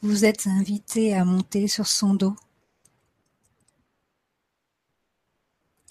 Vous 0.05 0.27
êtes 0.27 0.47
invité 0.47 1.15
à 1.15 1.25
monter 1.25 1.67
sur 1.67 1.87
son 1.87 2.13
dos. 2.13 2.37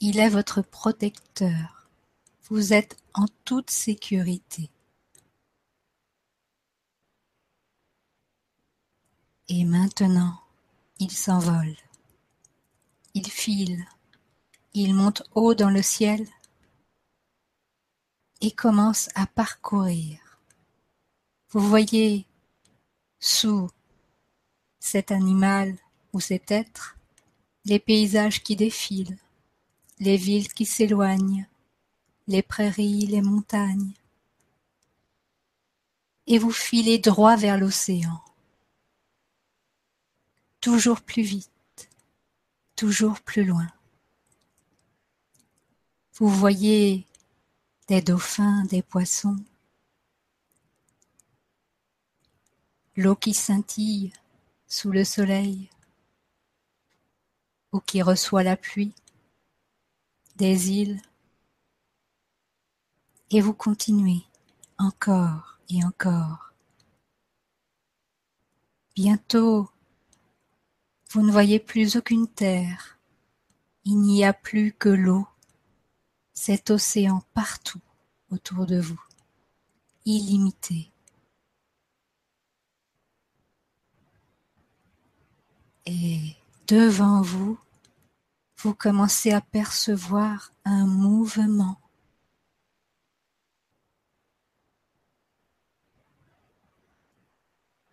Il 0.02 0.20
est 0.20 0.30
votre 0.30 0.62
protecteur. 0.62 1.90
Vous 2.44 2.74
êtes 2.74 2.96
en 3.16 3.26
toute 3.44 3.72
sécurité. 3.72 4.70
Et 9.48 9.66
maintenant, 9.66 10.40
il 11.00 11.10
s'envole. 11.10 11.76
Il 13.16 13.28
file. 13.32 13.84
Il 14.76 14.94
monte 14.94 15.24
haut 15.34 15.56
dans 15.56 15.72
le 15.72 15.82
ciel 15.82 16.28
et 18.42 18.52
commence 18.52 19.10
à 19.16 19.26
parcourir. 19.26 20.20
Vous 21.50 21.68
voyez 21.68 22.28
sous 23.20 23.72
cet 24.84 25.12
animal 25.12 25.78
ou 26.12 26.20
cet 26.20 26.52
être 26.52 26.98
les 27.66 27.80
paysages 27.80 28.44
qui 28.44 28.58
défilent, 28.58 29.18
les 30.00 30.18
villes 30.18 30.52
qui 30.52 30.66
s'éloignent, 30.66 31.48
les 32.28 32.42
prairies, 32.42 33.08
les 33.08 33.22
montagnes. 33.22 33.94
Et 36.28 36.38
vous 36.38 36.52
filez 36.52 37.00
droit 37.00 37.38
vers 37.38 37.58
l'océan, 37.58 38.22
toujours 40.60 41.02
plus 41.02 41.24
vite 41.24 41.50
toujours 42.76 43.22
plus 43.22 43.46
loin. 43.46 43.68
Vous 46.16 46.28
voyez 46.28 47.08
des 47.88 48.02
dauphins, 48.02 48.66
des 48.66 48.82
poissons, 48.82 49.38
l'eau 52.98 53.16
qui 53.16 53.34
scintille 53.34 54.12
sous 54.74 54.90
le 54.90 55.04
soleil 55.04 55.70
ou 57.74 57.80
qui 57.80 58.02
reçoit 58.02 58.42
la 58.42 58.58
pluie, 58.58 58.96
des 60.36 60.72
îles, 60.72 61.00
et 63.30 63.40
vous 63.40 63.54
continuez 63.54 64.24
encore 64.80 65.60
et 65.70 65.86
encore. 65.86 66.54
Bientôt, 68.96 69.70
vous 71.12 71.22
ne 71.22 71.32
voyez 71.32 71.60
plus 71.60 71.96
aucune 71.96 72.28
terre, 72.28 72.98
il 73.86 74.00
n'y 74.00 74.26
a 74.26 74.34
plus 74.34 74.74
que 74.74 74.90
l'eau, 74.90 75.28
cet 76.34 76.72
océan 76.72 77.22
partout 77.36 77.82
autour 78.32 78.66
de 78.66 78.80
vous, 78.80 79.02
illimité. 80.06 80.93
Et 85.86 86.36
devant 86.68 87.22
vous, 87.22 87.58
vous 88.58 88.74
commencez 88.74 89.32
à 89.32 89.42
percevoir 89.42 90.54
un 90.66 90.86
mouvement. 90.86 91.80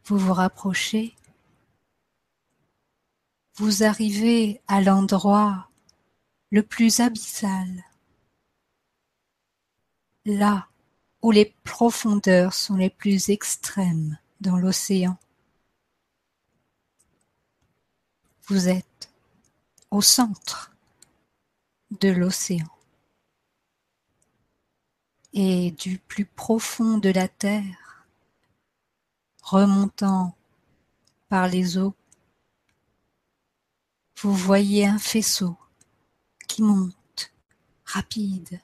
Vous 0.04 0.18
vous 0.18 0.34
rapprochez 0.34 1.14
vous 3.60 3.82
arrivez 3.82 4.62
à 4.68 4.80
l'endroit 4.80 5.68
le 6.50 6.62
plus 6.62 7.00
abyssal, 7.00 7.84
là 10.24 10.66
où 11.20 11.30
les 11.30 11.54
profondeurs 11.62 12.54
sont 12.54 12.76
les 12.76 12.88
plus 12.88 13.28
extrêmes 13.28 14.16
dans 14.40 14.56
l'océan. 14.56 15.18
Vous 18.50 18.68
êtes 18.68 19.08
au 19.92 20.02
centre 20.02 20.74
de 21.92 22.08
l'océan 22.08 22.66
et 25.32 25.70
du 25.70 25.98
plus 25.98 26.24
profond 26.24 26.98
de 26.98 27.10
la 27.10 27.28
terre, 27.28 28.08
remontant 29.40 30.36
par 31.28 31.46
les 31.46 31.78
eaux. 31.78 31.94
Vous 34.20 34.34
voyez 34.34 34.84
un 34.84 34.98
faisceau 34.98 35.56
qui 36.48 36.62
monte, 36.64 37.32
rapide, 37.84 38.60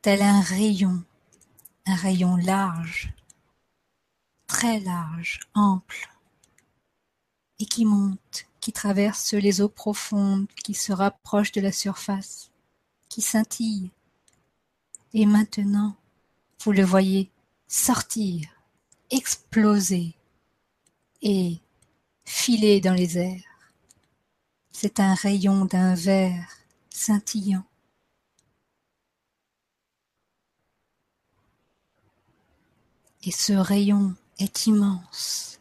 tel 0.00 0.22
un 0.22 0.40
rayon, 0.40 1.04
un 1.84 1.96
rayon 1.96 2.36
large, 2.38 3.12
très 4.46 4.80
large, 4.80 5.40
ample, 5.52 6.15
et 7.58 7.66
qui 7.66 7.84
monte, 7.84 8.46
qui 8.60 8.72
traverse 8.72 9.32
les 9.34 9.60
eaux 9.60 9.68
profondes, 9.68 10.46
qui 10.62 10.74
se 10.74 10.92
rapproche 10.92 11.52
de 11.52 11.60
la 11.60 11.72
surface, 11.72 12.50
qui 13.08 13.22
scintille. 13.22 13.90
Et 15.14 15.26
maintenant, 15.26 15.96
vous 16.62 16.72
le 16.72 16.84
voyez 16.84 17.30
sortir, 17.68 18.48
exploser, 19.10 20.16
et 21.22 21.58
filer 22.24 22.80
dans 22.80 22.94
les 22.94 23.18
airs. 23.18 23.42
C'est 24.70 25.00
un 25.00 25.14
rayon 25.14 25.64
d'un 25.64 25.94
verre 25.94 26.58
scintillant. 26.90 27.64
Et 33.22 33.32
ce 33.32 33.54
rayon 33.54 34.14
est 34.38 34.66
immense. 34.66 35.55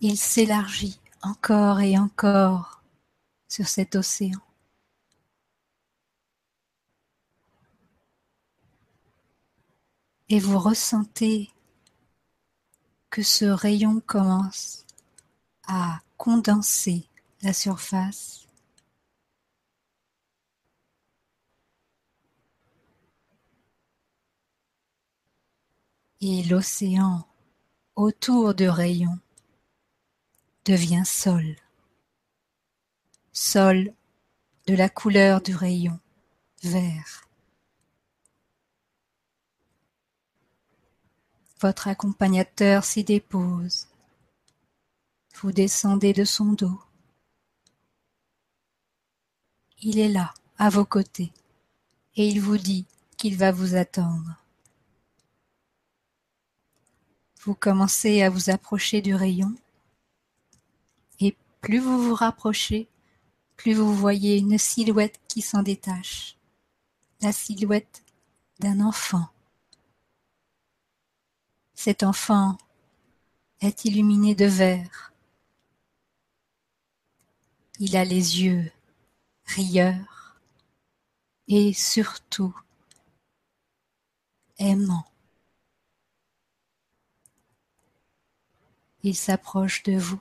Il 0.00 0.16
s'élargit 0.16 1.00
encore 1.22 1.80
et 1.80 1.98
encore 1.98 2.82
sur 3.48 3.66
cet 3.66 3.96
océan. 3.96 4.40
Et 10.28 10.38
vous 10.38 10.58
ressentez 10.58 11.50
que 13.10 13.22
ce 13.22 13.46
rayon 13.46 14.00
commence 14.00 14.84
à 15.66 16.00
condenser 16.16 17.08
la 17.42 17.52
surface 17.52 18.46
et 26.20 26.42
l'océan 26.44 27.26
autour 27.96 28.54
du 28.54 28.68
rayon 28.68 29.18
devient 30.68 31.06
sol. 31.06 31.56
Sol 33.32 33.94
de 34.66 34.74
la 34.74 34.90
couleur 34.90 35.40
du 35.40 35.54
rayon, 35.54 35.98
vert. 36.62 37.26
Votre 41.60 41.88
accompagnateur 41.88 42.84
s'y 42.84 43.02
dépose. 43.02 43.88
Vous 45.36 45.52
descendez 45.52 46.12
de 46.12 46.24
son 46.24 46.52
dos. 46.52 46.78
Il 49.80 49.98
est 49.98 50.10
là, 50.10 50.34
à 50.58 50.68
vos 50.68 50.84
côtés, 50.84 51.32
et 52.14 52.28
il 52.28 52.42
vous 52.42 52.58
dit 52.58 52.84
qu'il 53.16 53.38
va 53.38 53.52
vous 53.52 53.74
attendre. 53.74 54.36
Vous 57.40 57.54
commencez 57.54 58.20
à 58.20 58.28
vous 58.28 58.50
approcher 58.50 59.00
du 59.00 59.14
rayon 59.14 59.54
plus 61.60 61.78
vous 61.78 62.02
vous 62.02 62.14
rapprochez, 62.14 62.88
plus 63.56 63.74
vous 63.74 63.94
voyez 63.94 64.38
une 64.38 64.58
silhouette 64.58 65.20
qui 65.28 65.42
s'en 65.42 65.62
détache, 65.62 66.36
la 67.20 67.32
silhouette 67.32 68.04
d'un 68.60 68.80
enfant. 68.80 69.28
Cet 71.74 72.02
enfant 72.02 72.58
est 73.60 73.84
illuminé 73.84 74.34
de 74.34 74.46
vert. 74.46 75.12
Il 77.80 77.96
a 77.96 78.04
les 78.04 78.42
yeux 78.42 78.70
rieurs 79.44 80.40
et 81.46 81.72
surtout 81.72 82.54
aimant. 84.58 85.06
Il 89.02 89.16
s'approche 89.16 89.82
de 89.84 89.96
vous. 89.96 90.20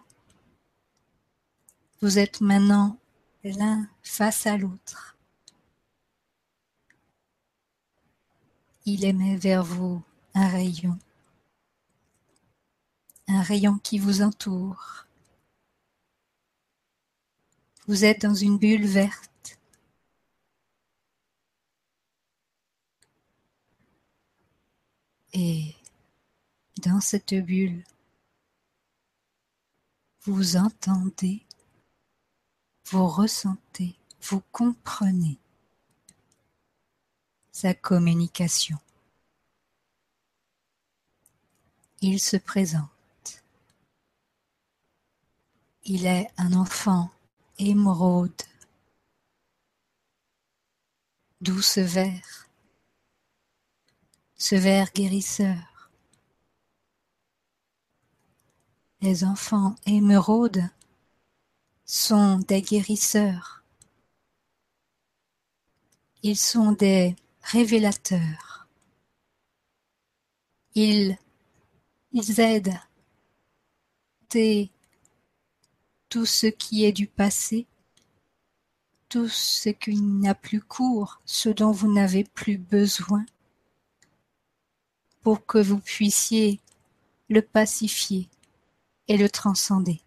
Vous 2.00 2.20
êtes 2.20 2.42
maintenant 2.42 3.00
l'un 3.44 3.90
face 4.04 4.46
à 4.46 4.56
l'autre. 4.56 5.18
Il 8.86 9.04
émet 9.04 9.36
vers 9.36 9.64
vous 9.64 10.04
un 10.36 10.48
rayon, 10.48 11.00
un 13.28 13.42
rayon 13.42 13.80
qui 13.80 13.98
vous 13.98 14.22
entoure. 14.22 15.08
Vous 17.88 18.06
êtes 18.06 18.22
dans 18.22 18.36
une 18.36 18.60
bulle 18.60 18.86
verte. 18.86 19.58
Et 25.34 25.74
dans 26.84 27.02
cette 27.02 27.34
bulle, 27.34 27.84
vous 30.26 30.58
entendez 30.58 31.47
vous 32.90 33.08
ressentez, 33.08 33.98
vous 34.22 34.42
comprenez 34.52 35.38
sa 37.52 37.74
communication. 37.74 38.78
Il 42.00 42.20
se 42.20 42.38
présente. 42.38 43.44
Il 45.84 46.06
est 46.06 46.30
un 46.38 46.54
enfant 46.54 47.12
émeraude, 47.58 48.32
d'où 51.42 51.62
ce 51.62 51.82
verre, 51.82 52.48
ce 54.36 54.56
verre 54.56 54.92
guérisseur. 54.94 55.90
Les 59.02 59.26
enfants 59.26 59.76
émeraudes 59.86 60.70
sont 61.88 62.40
des 62.40 62.62
guérisseurs. 62.62 63.64
Ils 66.22 66.38
sont 66.38 66.74
des 66.74 67.16
révélateurs. 67.42 68.68
Ils, 70.76 71.18
ils 72.12 72.40
aident 72.40 72.80
tout 76.10 76.26
ce 76.26 76.48
qui 76.48 76.84
est 76.84 76.92
du 76.92 77.08
passé, 77.08 77.66
tout 79.08 79.30
ce 79.30 79.70
qui 79.70 80.02
n'a 80.02 80.36
plus 80.36 80.62
cours, 80.62 81.22
ce 81.26 81.48
dont 81.48 81.72
vous 81.72 81.92
n'avez 81.92 82.26
plus 82.26 82.58
besoin, 82.58 83.26
pour 85.24 85.46
que 85.46 85.58
vous 85.58 85.80
puissiez 85.80 86.60
le 87.30 87.42
pacifier 87.42 88.28
et 89.08 89.18
le 89.18 89.30
transcender. 89.30 90.02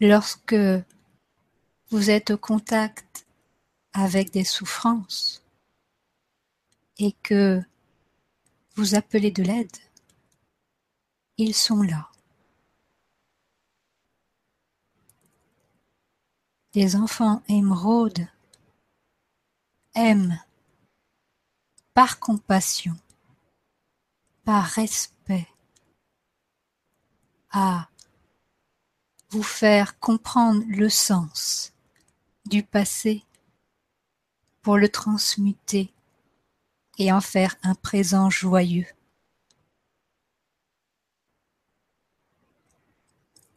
Lorsque 0.00 0.56
vous 1.90 2.10
êtes 2.10 2.30
au 2.30 2.38
contact 2.38 3.26
avec 3.92 4.30
des 4.30 4.44
souffrances 4.44 5.42
et 6.98 7.12
que 7.22 7.62
vous 8.74 8.94
appelez 8.94 9.30
de 9.30 9.42
l'aide, 9.42 9.76
ils 11.36 11.54
sont 11.54 11.82
là. 11.82 12.10
Les 16.74 16.94
enfants 16.96 17.42
émeraudes 17.48 18.28
aiment 19.94 20.40
par 21.94 22.20
compassion, 22.20 22.94
par 24.44 24.64
respect, 24.64 25.48
à 27.50 27.88
vous 29.30 29.42
faire 29.42 29.98
comprendre 29.98 30.62
le 30.68 30.88
sens 30.88 31.72
du 32.46 32.62
passé 32.62 33.24
pour 34.62 34.78
le 34.78 34.88
transmuter 34.88 35.92
et 36.98 37.12
en 37.12 37.20
faire 37.20 37.56
un 37.62 37.74
présent 37.74 38.30
joyeux. 38.30 38.86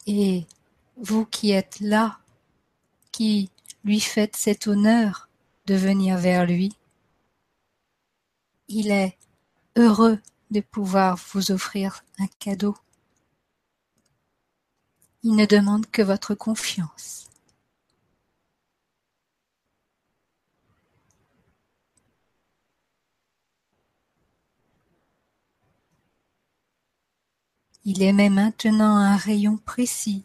Et 0.08 0.46
vous 0.98 1.26
qui 1.26 1.52
êtes 1.52 1.80
là, 1.80 2.20
qui 3.12 3.50
lui 3.84 4.00
faites 4.00 4.36
cet 4.36 4.68
honneur 4.68 5.30
de 5.66 5.76
venir 5.76 6.18
vers 6.18 6.46
lui, 6.46 6.74
il 8.68 8.92
est 8.92 9.18
heureux 9.76 10.20
de 10.50 10.60
pouvoir 10.60 11.18
vous 11.34 11.52
offrir 11.52 12.04
un 12.20 12.28
cadeau. 12.40 12.76
Il 15.24 15.36
ne 15.36 15.46
demande 15.46 15.86
que 15.92 16.02
votre 16.02 16.34
confiance. 16.34 17.30
Il 27.84 28.02
émet 28.02 28.30
maintenant 28.30 28.96
un 28.96 29.16
rayon 29.16 29.58
précis 29.58 30.24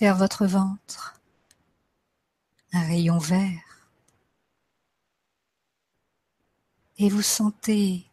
vers 0.00 0.16
votre 0.16 0.46
ventre, 0.46 1.20
un 2.72 2.82
rayon 2.82 3.18
vert. 3.18 3.90
Et 6.98 7.08
vous 7.08 7.22
sentez 7.22 8.06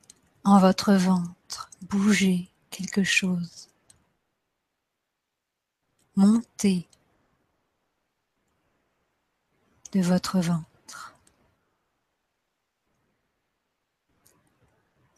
en 0.44 0.60
votre 0.60 0.94
ventre 0.94 1.70
bouger 1.82 2.50
quelque 2.70 3.04
chose 3.04 3.73
monter 6.16 6.88
de 9.92 10.02
votre 10.02 10.40
ventre. 10.40 11.16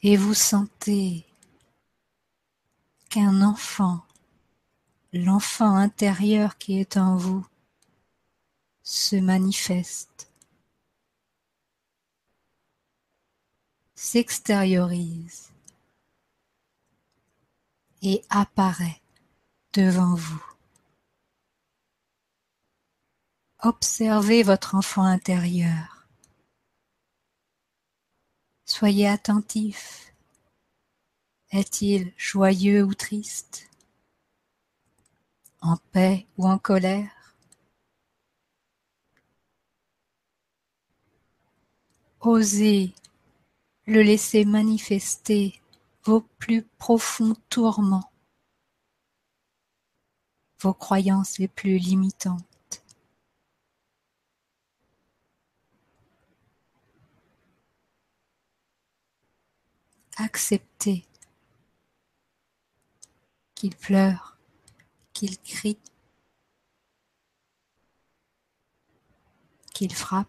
Et 0.03 0.17
vous 0.17 0.33
sentez 0.33 1.25
qu'un 3.09 3.41
enfant, 3.41 4.05
l'enfant 5.13 5.75
intérieur 5.75 6.57
qui 6.57 6.79
est 6.79 6.97
en 6.97 7.17
vous, 7.17 7.45
se 8.83 9.15
manifeste, 9.15 10.29
s'extériorise 13.95 15.49
et 18.03 18.23
apparaît 18.29 19.01
devant 19.73 20.13
vous. 20.13 20.54
Observez 23.63 24.43
votre 24.43 24.75
enfant 24.75 25.03
intérieur. 25.03 26.07
Soyez 28.65 29.07
attentif. 29.07 30.13
Est-il 31.51 32.13
joyeux 32.17 32.83
ou 32.83 32.93
triste? 32.93 33.69
En 35.61 35.77
paix 35.91 36.27
ou 36.37 36.47
en 36.47 36.57
colère? 36.57 37.35
Osez 42.19 42.93
le 43.85 44.01
laisser 44.01 44.45
manifester 44.45 45.61
vos 46.03 46.21
plus 46.21 46.63
profonds 46.63 47.35
tourments, 47.49 48.11
vos 50.59 50.73
croyances 50.73 51.37
les 51.37 51.47
plus 51.47 51.77
limitantes. 51.77 52.54
Acceptez 60.17 61.05
qu'il 63.53 63.75
pleure, 63.75 64.37
qu'il 65.13 65.37
crie, 65.39 65.77
qu'il 69.73 69.93
frappe. 69.93 70.27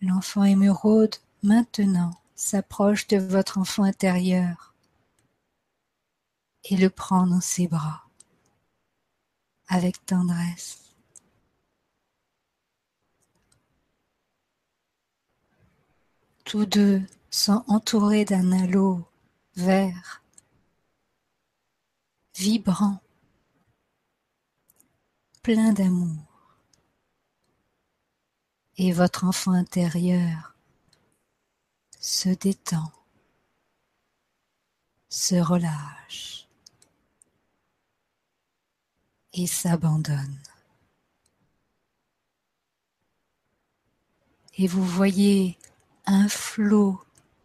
L'enfant 0.00 0.44
émeraude 0.44 1.16
maintenant 1.42 2.12
s'approche 2.34 3.08
de 3.08 3.18
votre 3.18 3.58
enfant 3.58 3.82
intérieur 3.82 4.72
et 6.70 6.76
le 6.76 6.90
prend 6.90 7.26
dans 7.26 7.40
ses 7.40 7.66
bras 7.66 8.04
avec 9.68 10.04
tendresse. 10.06 10.94
Tous 16.44 16.66
deux 16.66 17.02
sont 17.30 17.64
entourés 17.68 18.24
d'un 18.24 18.52
halo 18.52 19.06
vert, 19.54 20.22
vibrant, 22.36 23.02
plein 25.42 25.72
d'amour. 25.72 26.24
Et 28.78 28.92
votre 28.92 29.24
enfant 29.24 29.52
intérieur 29.52 30.54
se 31.98 32.28
détend, 32.28 32.92
se 35.08 35.34
relâche 35.34 36.47
et 39.38 39.46
s'abandonne. 39.46 40.36
Et 44.56 44.66
vous 44.66 44.84
voyez 44.84 45.56
un 46.06 46.28
flot 46.28 47.00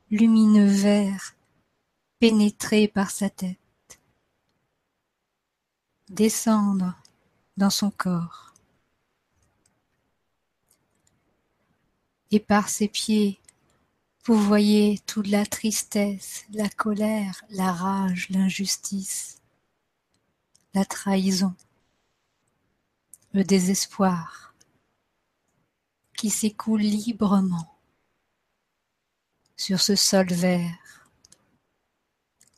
lumineux 0.10 0.68
vert 0.68 1.36
pénétrer 2.20 2.88
par 2.88 3.12
sa 3.12 3.30
tête, 3.30 4.00
descendre 6.10 6.96
dans 7.58 7.70
son 7.70 7.92
corps. 7.92 8.54
Et 12.32 12.40
par 12.40 12.70
ses 12.70 12.88
pieds, 12.88 13.40
vous 14.26 14.42
voyez 14.42 15.00
toute 15.06 15.28
la 15.28 15.46
tristesse, 15.46 16.46
la 16.52 16.70
colère, 16.70 17.44
la 17.52 17.72
rage, 17.72 18.30
l'injustice, 18.30 19.40
la 20.74 20.86
trahison 20.86 21.54
le 23.34 23.44
désespoir 23.44 24.54
qui 26.16 26.30
s'écoule 26.30 26.82
librement 26.82 27.80
sur 29.56 29.82
ce 29.82 29.96
sol 29.96 30.28
vert, 30.28 31.10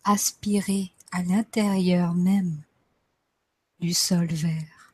aspiré 0.04 0.92
à 1.12 1.24
l'intérieur 1.24 2.14
même 2.14 2.62
du 3.80 3.94
sol 3.94 4.28
vert. 4.28 4.92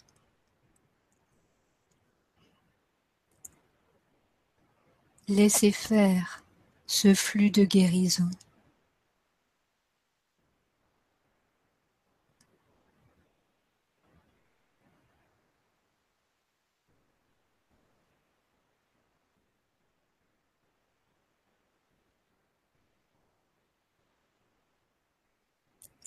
Laissez 5.28 5.72
faire 5.72 6.44
ce 6.86 7.16
flux 7.16 7.50
de 7.50 7.64
guérison. 7.64 8.30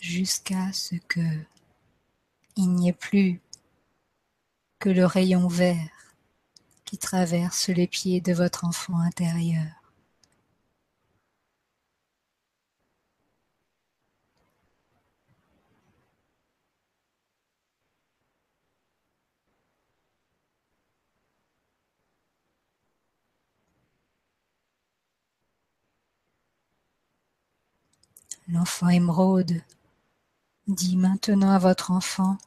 Jusqu'à 0.05 0.71
ce 0.75 0.97
que 1.09 1.21
il 2.57 2.69
n'y 2.75 2.90
ait 2.90 2.93
plus 2.93 3.40
que 4.79 4.90
le 4.90 5.07
rayon 5.07 5.49
vert 5.49 6.14
qui 6.85 6.99
traverse 6.99 7.71
les 7.71 7.87
pieds 7.87 8.21
de 8.21 8.35
votre 8.35 8.67
enfant 8.67 8.99
intérieur. 8.99 9.64
L'enfant 28.49 28.90
émeraude 28.90 29.62
Dis 30.66 30.96
maintenant 30.96 31.50
à 31.50 31.59
votre 31.59 31.90
enfant, 31.90 32.38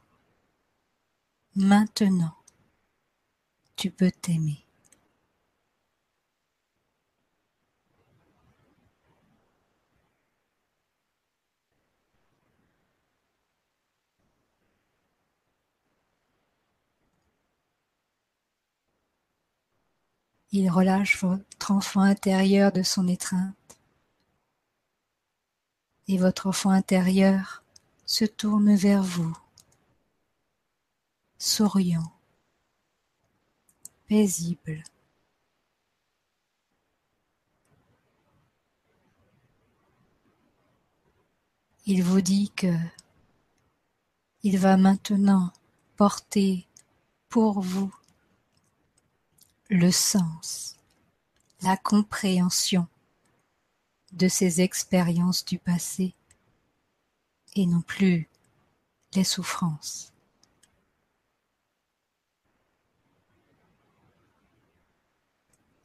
maintenant, 1.56 2.34
tu 3.76 3.92
peux 3.92 4.10
t'aimer. 4.10 4.66
Il 20.52 20.72
relâche 20.72 21.22
votre 21.22 21.72
enfant 21.72 22.02
intérieur 22.02 22.72
de 22.72 22.82
son 22.82 23.08
étreinte. 23.08 23.54
Et 26.08 26.18
votre 26.18 26.48
enfant 26.48 26.72
intérieur 26.72 27.64
se 28.08 28.24
tourne 28.24 28.74
vers 28.74 29.04
vous, 29.04 29.38
souriant, 31.38 32.14
paisible. 34.08 34.82
Il 41.86 42.02
vous 42.02 42.22
dit 42.22 42.50
que 42.52 42.74
il 44.44 44.58
va 44.58 44.78
maintenant 44.78 45.52
porter 45.98 46.66
pour 47.28 47.60
vous 47.60 47.94
le 49.70 49.92
sens, 49.92 50.78
la 51.62 51.76
compréhension 51.76 52.88
de 54.14 54.30
ces 54.30 54.62
expériences 54.62 55.44
du 55.44 55.60
passé 55.60 56.17
et 57.58 57.66
non 57.66 57.82
plus 57.82 58.30
les 59.14 59.24
souffrances. 59.24 60.14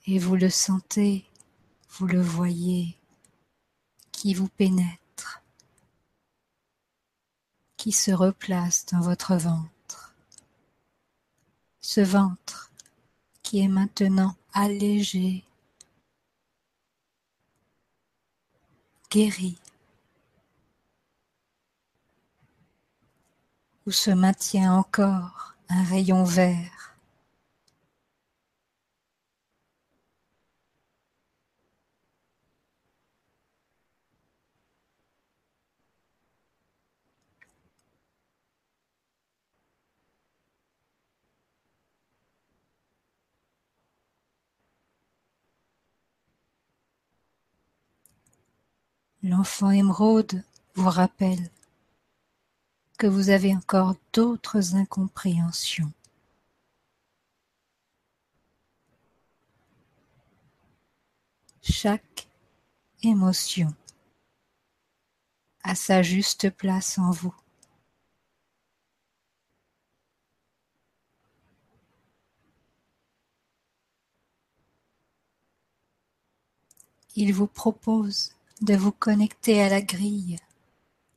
Et 0.07 0.19
vous 0.19 0.37
le 0.37 0.51
sentez, 0.51 1.25
vous 1.91 2.07
le 2.07 2.21
voyez, 2.21 2.97
qui 4.11 4.35
vous 4.35 4.49
pénètre 4.49 5.03
qui 7.83 7.91
se 7.91 8.13
replace 8.13 8.87
dans 8.87 9.01
votre 9.01 9.35
ventre. 9.35 10.15
Ce 11.81 12.01
ventre 12.01 12.71
qui 13.43 13.59
est 13.59 13.67
maintenant 13.67 14.37
allégé, 14.53 15.43
guéri, 19.11 19.59
où 23.87 23.91
se 23.91 24.11
maintient 24.11 24.75
encore 24.75 25.55
un 25.69 25.85
rayon 25.85 26.25
vert. 26.25 26.83
L'enfant 49.25 49.71
émeraude 49.71 50.43
vous 50.75 50.91
rappelle 50.91 51.49
vous 53.07 53.31
avez 53.31 53.55
encore 53.55 53.97
d'autres 54.13 54.77
incompréhensions. 54.77 55.93
Chaque 61.63 62.29
émotion 63.03 63.73
a 65.65 65.75
sa 65.75 66.03
juste 66.03 66.51
place 66.51 66.99
en 66.99 67.11
vous. 67.11 67.35
Il 77.15 77.35
vous 77.35 77.47
propose 77.47 78.33
de 78.63 78.75
vous 78.75 78.93
connecter 78.93 79.63
à 79.63 79.69
la 79.69 79.83
grille, 79.83 80.39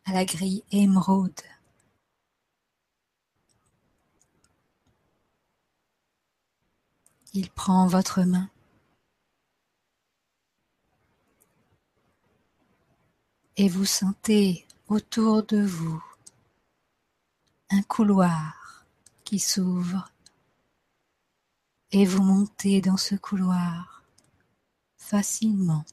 à 0.05 0.13
la 0.13 0.25
grille 0.25 0.63
émeraude. 0.71 1.41
Il 7.37 7.49
prend 7.49 7.85
votre 7.85 8.23
main. 8.23 8.49
Et 13.57 13.67
vous 13.67 13.83
sentez 13.83 14.65
autour 14.87 15.43
de 15.43 15.61
vous 15.61 16.01
un 17.71 17.81
couloir 17.81 18.85
qui 19.25 19.39
s'ouvre 19.39 20.09
et 21.91 22.05
vous 22.05 22.23
montez 22.23 22.79
dans 22.79 22.95
ce 22.95 23.15
couloir 23.15 24.01
facilement 24.97 25.83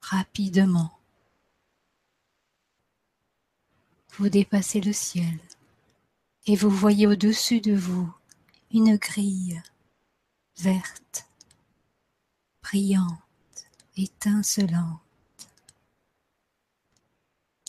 rapidement. 0.00 0.98
Vous 4.14 4.28
dépassez 4.28 4.80
le 4.80 4.92
ciel 4.92 5.38
et 6.46 6.56
vous 6.56 6.70
voyez 6.70 7.06
au-dessus 7.06 7.60
de 7.60 7.76
vous 7.76 8.12
une 8.72 8.96
grille 8.96 9.62
verte, 10.56 11.26
brillante, 12.62 13.22
étincelante 13.96 15.00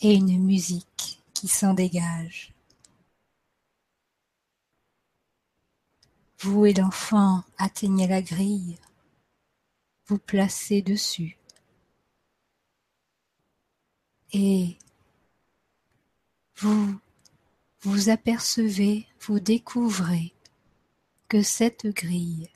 et 0.02 0.16
une 0.16 0.44
musique 0.44 1.22
qui 1.34 1.48
s'en 1.48 1.74
dégage. 1.74 2.54
Vous 6.40 6.66
et 6.66 6.74
l'enfant 6.74 7.44
atteignez 7.58 8.08
la 8.08 8.22
grille, 8.22 8.78
vous 10.08 10.18
placez 10.18 10.82
dessus 10.82 11.38
et 14.32 14.78
vous 16.56 17.00
vous 17.82 18.10
apercevez, 18.10 19.08
vous 19.22 19.40
découvrez 19.40 20.34
que 21.30 21.44
cette 21.44 21.86
grille 21.86 22.50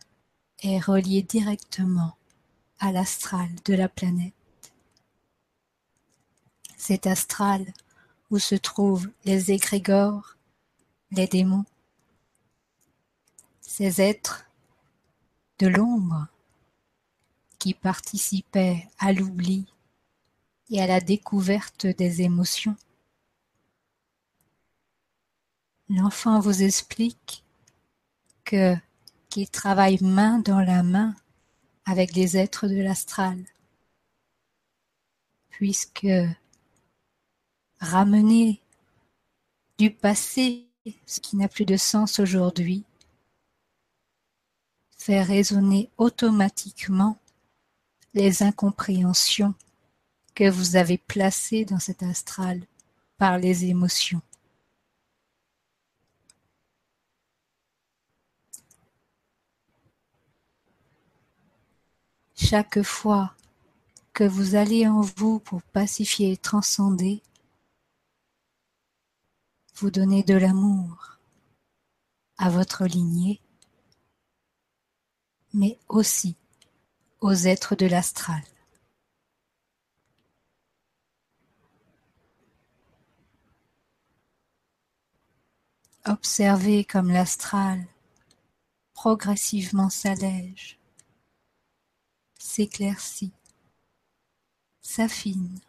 est 0.63 0.79
reliée 0.79 1.21
directement 1.21 2.17
à 2.79 2.91
l'astral 2.91 3.49
de 3.65 3.75
la 3.75 3.87
planète. 3.87 4.33
Cet 6.75 7.05
astral 7.05 7.71
où 8.31 8.39
se 8.39 8.55
trouvent 8.55 9.09
les 9.25 9.51
égrégores, 9.51 10.37
les 11.11 11.27
démons, 11.27 11.65
ces 13.61 14.01
êtres 14.01 14.49
de 15.59 15.67
l'ombre 15.67 16.27
qui 17.59 17.75
participaient 17.75 18.89
à 18.97 19.13
l'oubli 19.13 19.67
et 20.71 20.81
à 20.81 20.87
la 20.87 20.99
découverte 20.99 21.85
des 21.85 22.23
émotions. 22.23 22.75
L'enfant 25.89 26.39
vous 26.39 26.63
explique 26.63 27.42
qu'il 29.29 29.49
travaille 29.49 29.97
main 30.01 30.39
dans 30.39 30.61
la 30.61 30.83
main 30.83 31.15
avec 31.85 32.13
les 32.13 32.37
êtres 32.37 32.67
de 32.67 32.81
l'astral, 32.81 33.37
puisque 35.49 36.07
ramener 37.79 38.61
du 39.77 39.91
passé 39.91 40.67
ce 41.05 41.19
qui 41.19 41.37
n'a 41.37 41.47
plus 41.47 41.65
de 41.65 41.77
sens 41.77 42.19
aujourd'hui 42.19 42.83
fait 44.97 45.21
résonner 45.21 45.89
automatiquement 45.97 47.17
les 48.13 48.43
incompréhensions 48.43 49.53
que 50.35 50.49
vous 50.49 50.75
avez 50.75 50.97
placé 50.97 51.65
dans 51.65 51.79
cet 51.79 52.03
astral 52.03 52.61
par 53.17 53.37
les 53.37 53.65
émotions. 53.65 54.21
Chaque 62.45 62.81
fois 62.81 63.33
que 64.11 64.25
vous 64.25 64.55
allez 64.55 64.85
en 64.85 64.99
vous 64.99 65.39
pour 65.39 65.61
pacifier 65.61 66.33
et 66.33 66.37
transcender, 66.37 67.23
vous 69.75 69.89
donnez 69.89 70.23
de 70.23 70.33
l'amour 70.33 71.19
à 72.37 72.49
votre 72.49 72.85
lignée, 72.85 73.39
mais 75.53 75.79
aussi 75.87 76.35
aux 77.21 77.31
êtres 77.33 77.75
de 77.75 77.85
l'astral. 77.85 78.43
Observez 86.03 86.83
comme 86.83 87.09
l'astral 87.09 87.87
progressivement 88.93 89.89
s'allège, 89.89 90.77
s'éclaircit, 92.43 93.31
s'affine. 94.81 95.59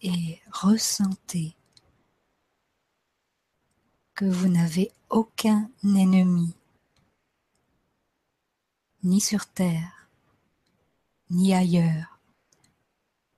et 0.00 0.40
ressentez 0.52 1.56
que 4.14 4.24
vous 4.24 4.46
n'avez 4.46 4.92
aucun 5.10 5.68
ennemi, 5.82 6.54
ni 9.02 9.20
sur 9.20 9.44
terre, 9.46 9.97
ni 11.30 11.54
ailleurs, 11.54 12.20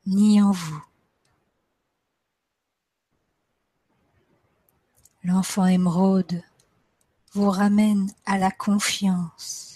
ni 0.07 0.41
en 0.43 0.53
vous. 0.53 0.85
L'enfant 5.23 5.67
émeraude 5.67 6.43
vous 7.33 7.51
ramène 7.51 8.11
à 8.27 8.39
la 8.39 8.51
confiance 8.51 9.71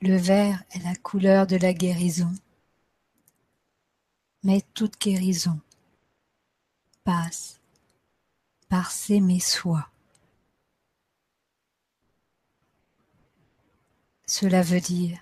Le 0.00 0.16
vert 0.16 0.62
est 0.70 0.84
la 0.84 0.94
couleur 0.94 1.48
de 1.48 1.56
la 1.56 1.72
guérison. 1.72 2.32
Mais 4.42 4.62
toute 4.74 5.00
guérison 5.00 5.60
passe 7.04 7.60
par 8.68 8.90
s'aimer 8.90 9.40
soi. 9.40 9.90
Cela 14.26 14.62
veut 14.62 14.80
dire 14.80 15.18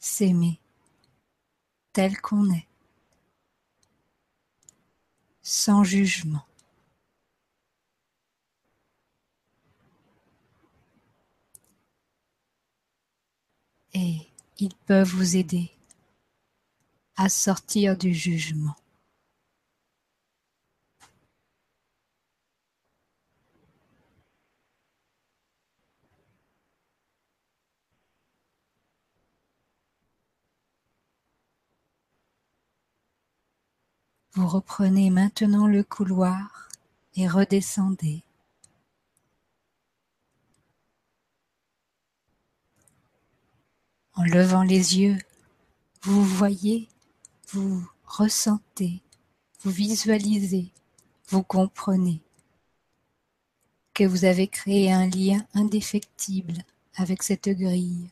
s'aimer 0.00 0.60
tel 1.92 2.20
qu'on 2.20 2.50
est, 2.52 2.66
sans 5.42 5.84
jugement. 5.84 6.46
Et 13.92 14.18
ils 14.58 14.74
peuvent 14.86 15.08
vous 15.08 15.36
aider 15.36 15.72
à 17.22 17.28
sortir 17.28 17.98
du 17.98 18.14
jugement. 18.14 18.74
Vous 34.32 34.48
reprenez 34.48 35.10
maintenant 35.10 35.66
le 35.66 35.84
couloir 35.84 36.70
et 37.16 37.28
redescendez. 37.28 38.22
En 44.14 44.22
levant 44.22 44.62
les 44.62 44.98
yeux, 44.98 45.18
vous 46.02 46.24
voyez, 46.24 46.88
vous 47.52 47.84
ressentez, 48.04 49.02
vous 49.60 49.70
visualisez, 49.70 50.70
vous 51.28 51.42
comprenez 51.42 52.20
que 53.92 54.04
vous 54.04 54.24
avez 54.24 54.46
créé 54.46 54.92
un 54.92 55.08
lien 55.08 55.44
indéfectible 55.54 56.64
avec 56.94 57.22
cette 57.24 57.48
grille. 57.48 58.08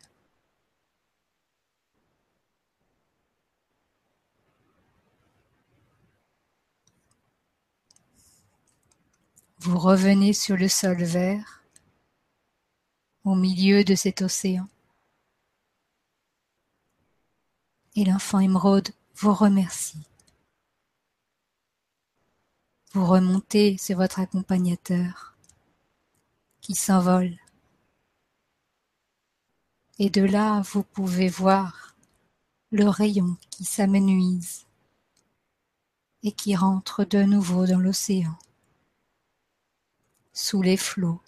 Vous 9.60 9.78
revenez 9.78 10.32
sur 10.32 10.56
le 10.56 10.68
sol 10.68 11.02
vert 11.04 11.62
au 13.24 13.34
milieu 13.34 13.84
de 13.84 13.94
cet 13.94 14.22
océan. 14.22 14.68
Et 17.94 18.04
l'enfant 18.04 18.38
émeraude 18.38 18.90
vous 19.20 19.34
remercie. 19.34 19.98
Vous 22.92 23.04
remontez 23.04 23.76
sur 23.76 23.96
votre 23.96 24.20
accompagnateur 24.20 25.36
qui 26.60 26.76
s'envole. 26.76 27.36
Et 29.98 30.08
de 30.08 30.22
là, 30.22 30.62
vous 30.72 30.84
pouvez 30.84 31.28
voir 31.28 31.96
le 32.70 32.88
rayon 32.88 33.36
qui 33.50 33.64
s'amenuise 33.64 34.66
et 36.22 36.30
qui 36.30 36.54
rentre 36.54 37.02
de 37.04 37.24
nouveau 37.24 37.66
dans 37.66 37.80
l'océan 37.80 38.38
sous 40.32 40.62
les 40.62 40.76
flots. 40.76 41.20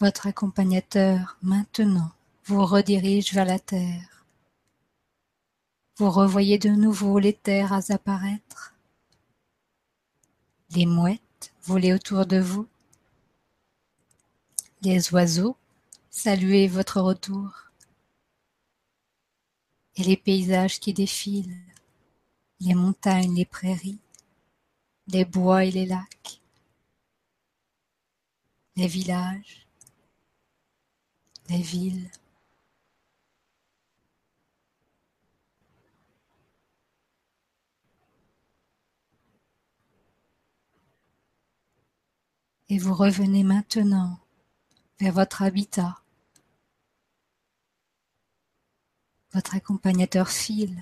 Votre 0.00 0.28
accompagnateur 0.28 1.36
maintenant 1.42 2.12
vous 2.44 2.64
redirige 2.64 3.32
vers 3.32 3.44
la 3.44 3.58
terre. 3.58 4.24
Vous 5.96 6.10
revoyez 6.10 6.58
de 6.58 6.68
nouveau 6.68 7.18
les 7.18 7.32
terres 7.32 7.72
à 7.72 7.80
apparaître. 7.88 8.74
Les 10.70 10.86
mouettes 10.86 11.52
voler 11.62 11.92
autour 11.92 12.26
de 12.26 12.38
vous. 12.38 12.68
Les 14.82 15.12
oiseaux 15.12 15.56
saluer 16.10 16.68
votre 16.68 17.00
retour. 17.00 17.70
Et 19.96 20.04
les 20.04 20.16
paysages 20.16 20.78
qui 20.78 20.92
défilent 20.92 21.58
les 22.60 22.74
montagnes, 22.74 23.34
les 23.34 23.44
prairies, 23.44 23.98
les 25.08 25.24
bois 25.24 25.64
et 25.64 25.72
les 25.72 25.86
lacs, 25.86 26.40
les 28.76 28.86
villages, 28.86 29.67
les 31.48 31.62
villes. 31.62 32.10
Et 42.70 42.78
vous 42.78 42.92
revenez 42.94 43.44
maintenant 43.44 44.18
vers 45.00 45.14
votre 45.14 45.42
habitat. 45.42 46.02
Votre 49.32 49.54
accompagnateur 49.56 50.28
file. 50.28 50.80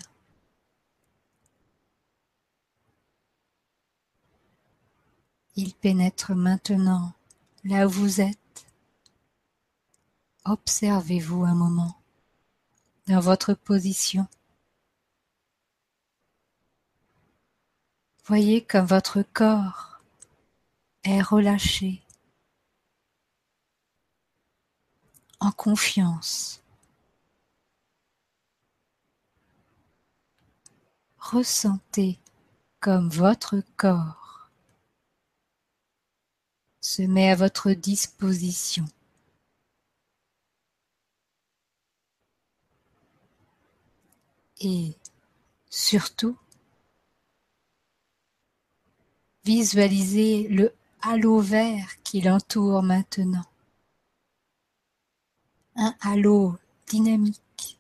Il 5.54 5.74
pénètre 5.74 6.34
maintenant 6.34 7.12
là 7.64 7.86
où 7.86 7.90
vous 7.90 8.20
êtes. 8.20 8.45
Observez-vous 10.48 11.42
un 11.42 11.56
moment 11.56 12.00
dans 13.08 13.18
votre 13.18 13.52
position. 13.52 14.28
Voyez 18.26 18.64
comme 18.64 18.86
votre 18.86 19.22
corps 19.22 20.00
est 21.02 21.20
relâché, 21.20 22.00
en 25.40 25.50
confiance. 25.50 26.62
Ressentez 31.18 32.20
comme 32.78 33.08
votre 33.08 33.64
corps 33.76 34.48
se 36.80 37.02
met 37.02 37.30
à 37.30 37.34
votre 37.34 37.72
disposition. 37.72 38.86
Et 44.60 44.96
surtout, 45.68 46.36
visualisez 49.44 50.48
le 50.48 50.74
halo 51.02 51.40
vert 51.40 52.02
qui 52.02 52.20
l'entoure 52.20 52.82
maintenant. 52.82 53.44
Un 55.76 55.94
halo 56.00 56.56
dynamique. 56.86 57.78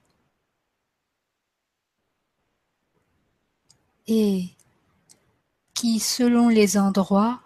Et 4.06 4.50
qui, 5.74 5.98
selon 5.98 6.48
les 6.48 6.78
endroits, 6.78 7.42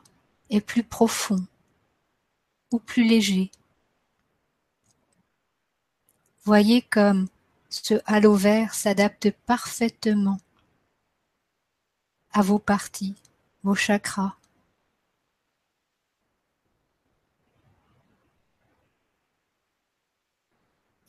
est 0.51 0.61
plus 0.61 0.83
profond 0.83 1.47
ou 2.73 2.79
plus 2.79 3.05
léger. 3.05 3.51
Voyez 6.45 6.83
comme 6.83 7.29
ce 7.71 7.95
halo 8.05 8.35
vert 8.35 8.75
s'adapte 8.75 9.31
parfaitement 9.47 10.39
à 12.33 12.43
vos 12.43 12.59
parties, 12.59 13.15
vos 13.63 13.75
chakras. 13.75 14.37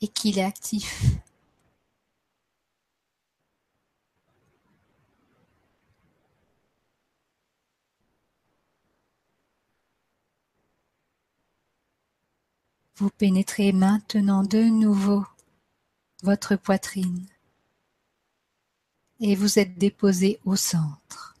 Et 0.00 0.08
qu'il 0.08 0.38
est 0.38 0.44
actif. 0.44 1.04
Vous 12.96 13.10
pénétrez 13.10 13.72
maintenant 13.72 14.42
de 14.42 14.58
nouveau 14.58 15.24
votre 16.22 16.56
poitrine 16.56 17.26
et 19.20 19.34
vous 19.34 19.58
êtes 19.58 19.76
déposé 19.78 20.40
au 20.44 20.56
centre. 20.56 21.36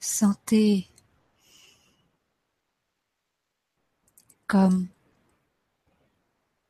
Sentez 0.00 0.88
comme 4.46 4.88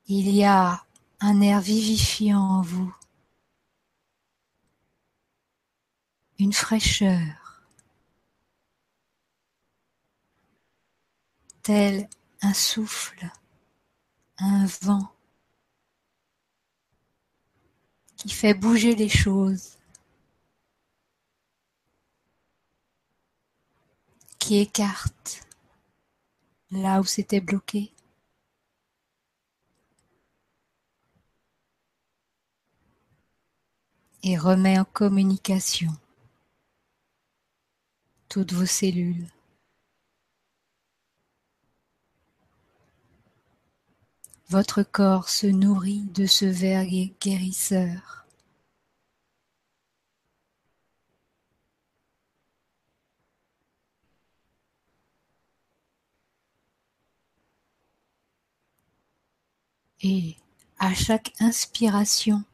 il 0.07 0.31
y 0.31 0.45
a 0.45 0.85
un 1.21 1.41
air 1.41 1.61
vivifiant 1.61 2.41
en 2.41 2.63
vous. 2.63 2.95
une 6.39 6.53
fraîcheur. 6.53 7.44
Tel 11.65 12.09
un 12.43 12.55
souffle, 12.55 13.29
un 14.39 14.67
vent 14.83 15.11
qui 18.17 18.29
fait 18.29 18.55
bouger 18.55 18.95
les 18.95 19.09
choses, 19.09 19.79
qui 24.39 24.59
écarte 24.59 25.41
là 26.71 27.01
où 27.01 27.05
c'était 27.05 27.41
bloqué? 27.41 27.95
et 34.27 34.39
remet 34.39 34.79
en 34.79 34.87
communication 34.87 35.91
toutes 38.31 38.55
vos 38.55 38.65
cellules. 38.65 39.34
Votre 44.55 44.85
corps 44.85 45.31
se 45.31 45.49
nourrit 45.49 46.05
de 46.15 46.27
ce 46.27 46.45
verre 46.45 46.87
guérisseur. 47.21 48.25
Et 60.01 60.37
à 60.79 60.95
chaque 60.95 61.33
inspiration, 61.41 62.45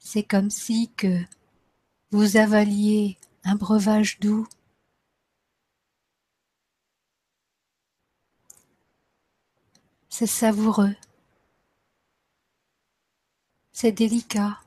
c'est 0.00 0.24
comme 0.24 0.50
si 0.50 0.90
que 0.96 1.22
vous 2.10 2.36
avaliez 2.36 3.18
un 3.44 3.54
breuvage 3.54 4.18
doux. 4.18 4.48
C'est 10.20 10.26
savoureux. 10.26 10.94
C'est 13.72 13.92
délicat. 13.92 14.60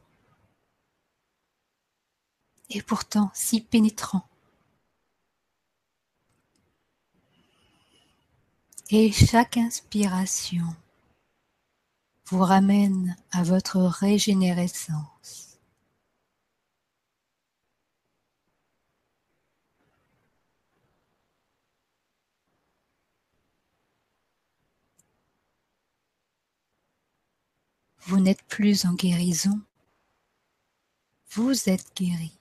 Et 2.72 2.82
pourtant 2.82 3.30
si 3.36 3.62
pénétrant. 3.62 4.28
Et 8.90 9.12
chaque 9.12 9.58
inspiration 9.58 10.76
vous 12.26 12.40
ramène 12.40 13.16
à 13.32 13.44
votre 13.44 13.80
régénérescence. 13.80 15.43
Vous 28.06 28.20
n'êtes 28.20 28.44
plus 28.44 28.86
en 28.86 28.94
guérison, 28.94 29.62
vous 31.32 31.70
êtes 31.70 31.96
guéri. 31.96 32.38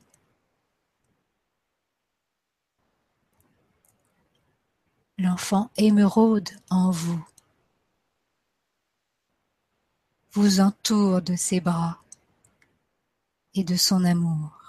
L'enfant 5.19 5.71
émeraude 5.77 6.51
en 6.69 6.91
vous 6.91 7.25
vous 10.33 10.61
entoure 10.61 11.21
de 11.21 11.37
ses 11.37 11.61
bras 11.61 12.03
et 13.55 13.65
de 13.65 13.77
son 13.77 14.05
amour. 14.05 14.62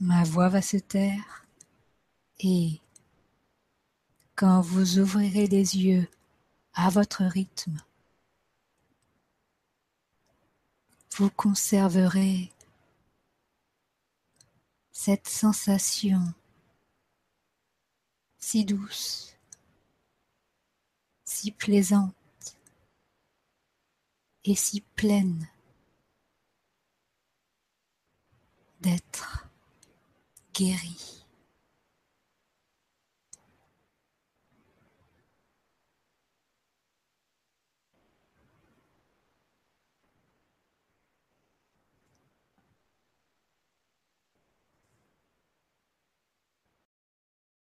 Ma 0.00 0.24
voix 0.24 0.48
va 0.48 0.62
se 0.62 0.78
taire. 0.78 1.44
Et 2.38 2.80
quand 4.34 4.62
vous 4.62 4.98
ouvrirez 4.98 5.46
les 5.46 5.76
yeux 5.76 6.08
à 6.72 6.88
votre 6.88 7.22
rythme, 7.24 7.76
vous 11.16 11.28
conserverez 11.28 12.50
cette 14.90 15.28
sensation 15.28 16.32
si 18.38 18.64
douce, 18.64 19.36
si 21.24 21.50
plaisante 21.50 22.56
et 24.44 24.54
si 24.54 24.80
pleine 24.80 25.46
d'être 28.80 29.49
guéri. 30.60 31.19